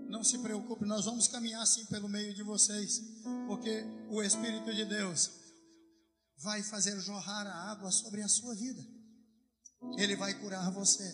Não 0.09 0.23
se 0.23 0.39
preocupe, 0.39 0.85
nós 0.85 1.05
vamos 1.05 1.27
caminhar 1.27 1.61
assim 1.61 1.85
pelo 1.85 2.09
meio 2.09 2.33
de 2.33 2.41
vocês, 2.41 3.01
porque 3.47 3.85
o 4.09 4.23
Espírito 4.23 4.73
de 4.73 4.85
Deus 4.85 5.29
vai 6.37 6.63
fazer 6.63 6.99
jorrar 6.99 7.45
a 7.45 7.71
água 7.71 7.91
sobre 7.91 8.23
a 8.23 8.27
sua 8.27 8.55
vida. 8.55 8.83
Ele 9.97 10.15
vai 10.15 10.33
curar 10.39 10.71
você. 10.71 11.13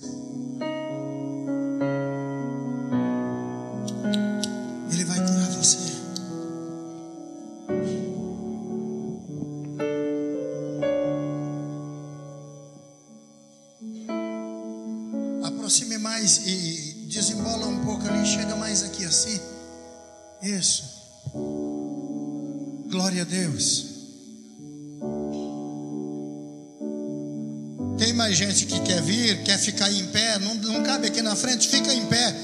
Vir, 29.26 29.41
quer 29.43 29.57
ficar 29.57 29.91
em 29.91 30.05
pé, 30.07 30.38
não, 30.39 30.53
não 30.55 30.84
cabe 30.84 31.07
aqui 31.07 31.21
na 31.21 31.36
frente, 31.36 31.67
fica 31.67 31.91
em 31.93 32.05
pé, 32.05 32.36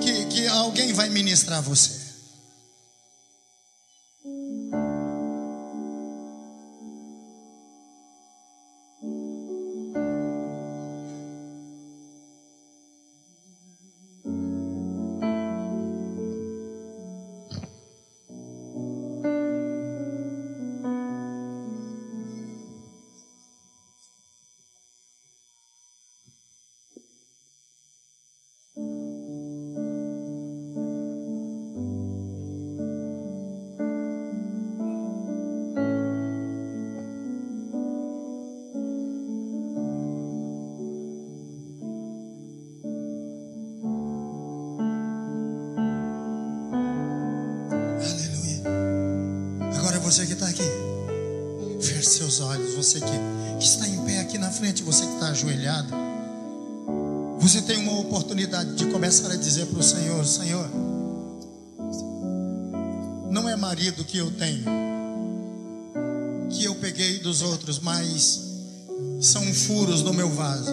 que, 0.00 0.24
que 0.26 0.46
alguém 0.46 0.92
vai 0.92 1.08
ministrar 1.08 1.60
você. 1.60 1.99
Você 50.10 50.26
que 50.26 50.32
está 50.32 50.48
aqui. 50.48 50.64
Feche 51.80 52.02
seus 52.02 52.40
olhos, 52.40 52.74
você 52.74 52.98
que, 52.98 53.12
que 53.60 53.64
está 53.64 53.86
em 53.86 54.04
pé 54.04 54.18
aqui 54.18 54.38
na 54.38 54.50
frente, 54.50 54.82
você 54.82 55.06
que 55.06 55.14
está 55.14 55.28
ajoelhado. 55.28 55.94
Você 57.38 57.62
tem 57.62 57.76
uma 57.78 57.96
oportunidade 58.00 58.74
de 58.74 58.86
começar 58.86 59.30
a 59.30 59.36
dizer 59.36 59.66
para 59.66 59.78
o 59.78 59.82
Senhor: 59.82 60.26
Senhor, 60.26 60.68
não 63.30 63.48
é 63.48 63.54
marido 63.54 64.04
que 64.04 64.18
eu 64.18 64.32
tenho, 64.32 64.64
que 66.50 66.64
eu 66.64 66.74
peguei 66.74 67.20
dos 67.20 67.40
outros, 67.40 67.78
mas 67.78 68.40
são 69.20 69.44
furos 69.54 70.02
no 70.02 70.12
meu 70.12 70.28
vaso. 70.28 70.72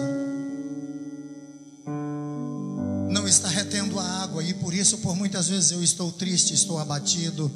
Não 3.08 3.26
está 3.28 3.46
retendo 3.48 4.00
a 4.00 4.22
água 4.22 4.42
e 4.42 4.52
por 4.54 4.74
isso, 4.74 4.98
por 4.98 5.14
muitas 5.14 5.48
vezes, 5.48 5.70
eu 5.70 5.82
estou 5.82 6.10
triste, 6.10 6.54
estou 6.54 6.78
abatido 6.78 7.50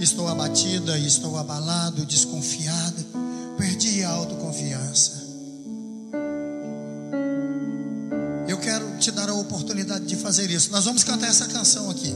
Estou 0.00 0.28
abatida, 0.28 0.96
estou 0.98 1.36
abalado, 1.36 2.04
desconfiada, 2.06 3.04
perdi 3.56 4.04
a 4.04 4.10
autoconfiança. 4.10 5.26
Eu 8.46 8.58
quero 8.58 8.96
te 8.98 9.10
dar 9.10 9.28
a 9.28 9.34
oportunidade 9.34 10.06
de 10.06 10.16
fazer 10.16 10.50
isso. 10.50 10.70
Nós 10.70 10.84
vamos 10.84 11.02
cantar 11.02 11.28
essa 11.28 11.46
canção 11.48 11.90
aqui. 11.90 12.14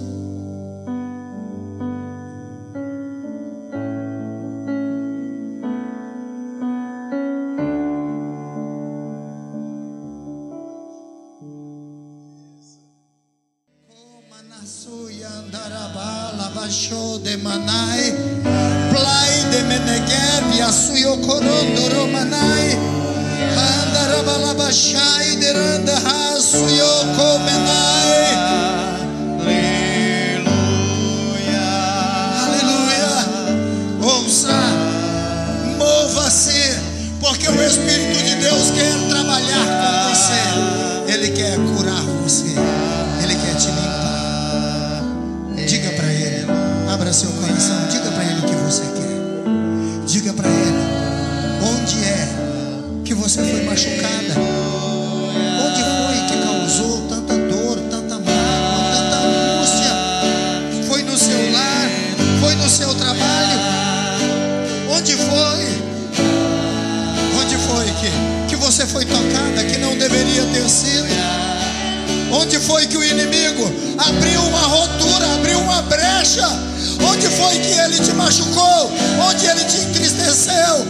ele 77.92 78.00
te 78.00 78.12
machucou, 78.14 78.90
onde 79.28 79.46
ele 79.46 79.64
te 79.64 79.76
entristeceu, 79.82 80.86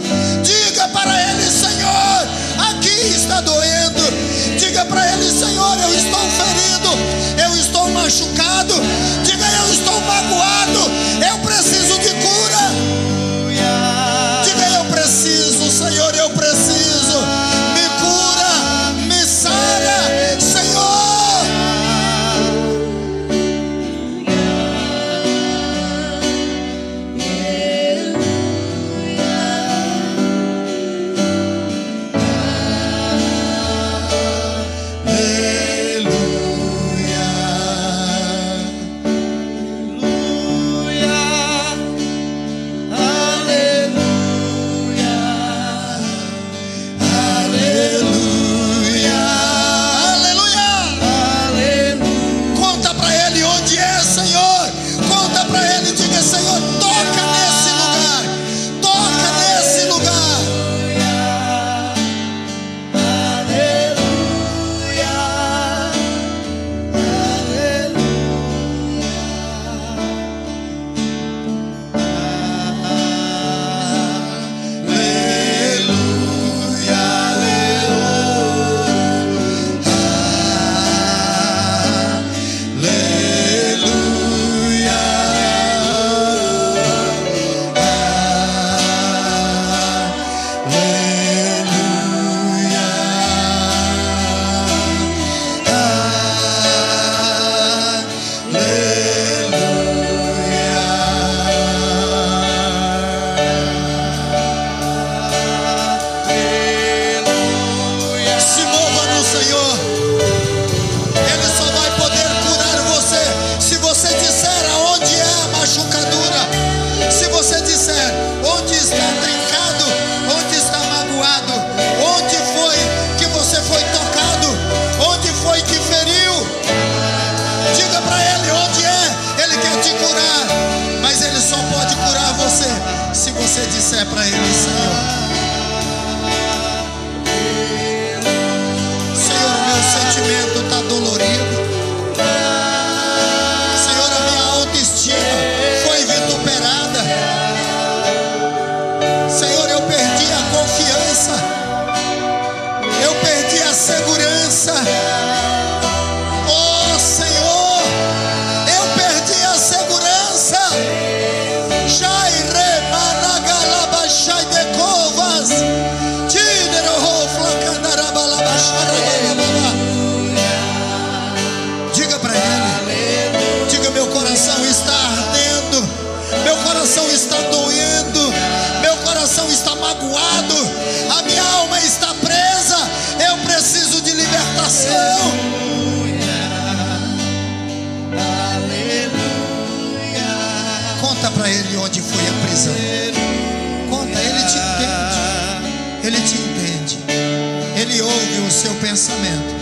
seu 198.63 198.73
pensamento. 198.75 199.55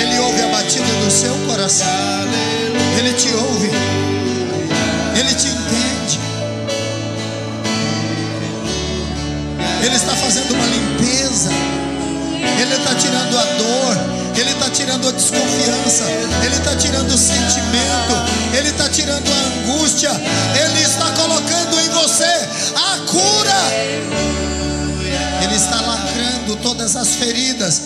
Ele 0.00 0.18
ouve 0.18 0.40
a 0.40 0.46
batida 0.48 0.86
do 1.04 1.10
seu 1.10 1.34
coração. 1.46 1.86
Ele 2.98 3.12
te 3.12 3.28
ouve. 3.34 3.70
Ele 5.14 5.34
te 5.34 5.48
entende. 5.48 6.18
Ele 9.84 9.94
está 9.94 10.16
fazendo 10.16 10.54
uma 10.54 10.64
limpeza. 10.64 11.50
Ele 12.62 12.74
está 12.76 12.94
tirando 12.94 13.38
a 13.38 13.44
dor. 13.44 13.96
Ele 14.34 14.52
está 14.52 14.70
tirando 14.70 15.08
a 15.08 15.12
desconfiança. 15.12 16.04
Ele 16.42 16.56
está 16.56 16.74
tirando 16.76 17.10
o 17.10 17.18
sentimento. 17.18 18.14
Ele 18.56 18.70
está 18.70 18.88
tirando 18.88 19.28
a 19.28 19.70
angústia. 19.70 20.12
Ele 20.64 20.80
está 20.80 21.10
colocando 21.10 21.78
em 21.78 21.88
você 21.90 22.48
a 22.74 22.98
cura. 23.06 24.30
Ele 25.42 25.56
está 25.56 25.80
lacrando 25.80 26.56
todas 26.62 26.96
as 26.96 27.14
feridas, 27.16 27.80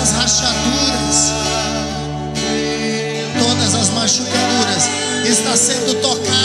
as 0.00 0.12
rachaduras, 0.12 1.32
todas 3.38 3.74
as 3.74 3.90
machucaduras. 3.90 4.88
Está 5.26 5.56
sendo 5.56 5.94
tocada. 6.00 6.39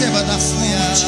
Receba 0.00 0.22
da 0.22 0.38
fonte. 0.38 1.06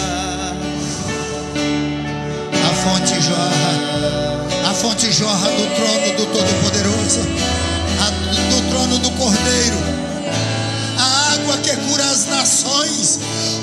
A 2.53 2.75
fonte 2.75 3.23
jorra, 3.23 4.71
a 4.71 4.75
fonte 4.75 5.11
jorra 5.11 5.49
do 5.51 5.67
trono 5.75 6.17
do 6.17 6.27
Todo-Poderoso, 6.27 7.21
do 8.51 8.71
trono 8.71 8.99
do 8.99 9.11
Cordeiro. 9.13 9.79
A 10.99 11.33
água 11.33 11.57
que 11.59 11.75
cura 11.89 12.05
as 12.05 12.27
nações, 12.27 13.21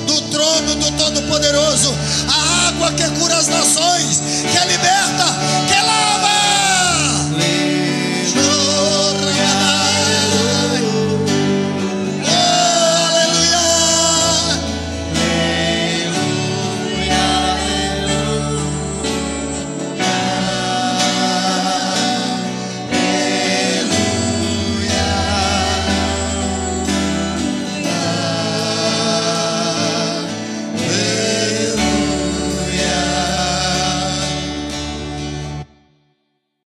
do 0.08 0.22
trono 0.32 0.76
do 0.76 0.92
Todo-Poderoso. 0.98 1.94
A 2.28 2.68
água 2.70 2.92
que 2.94 3.08
cura 3.20 3.38
as 3.38 3.48
nações, 3.48 4.22
que 4.52 4.58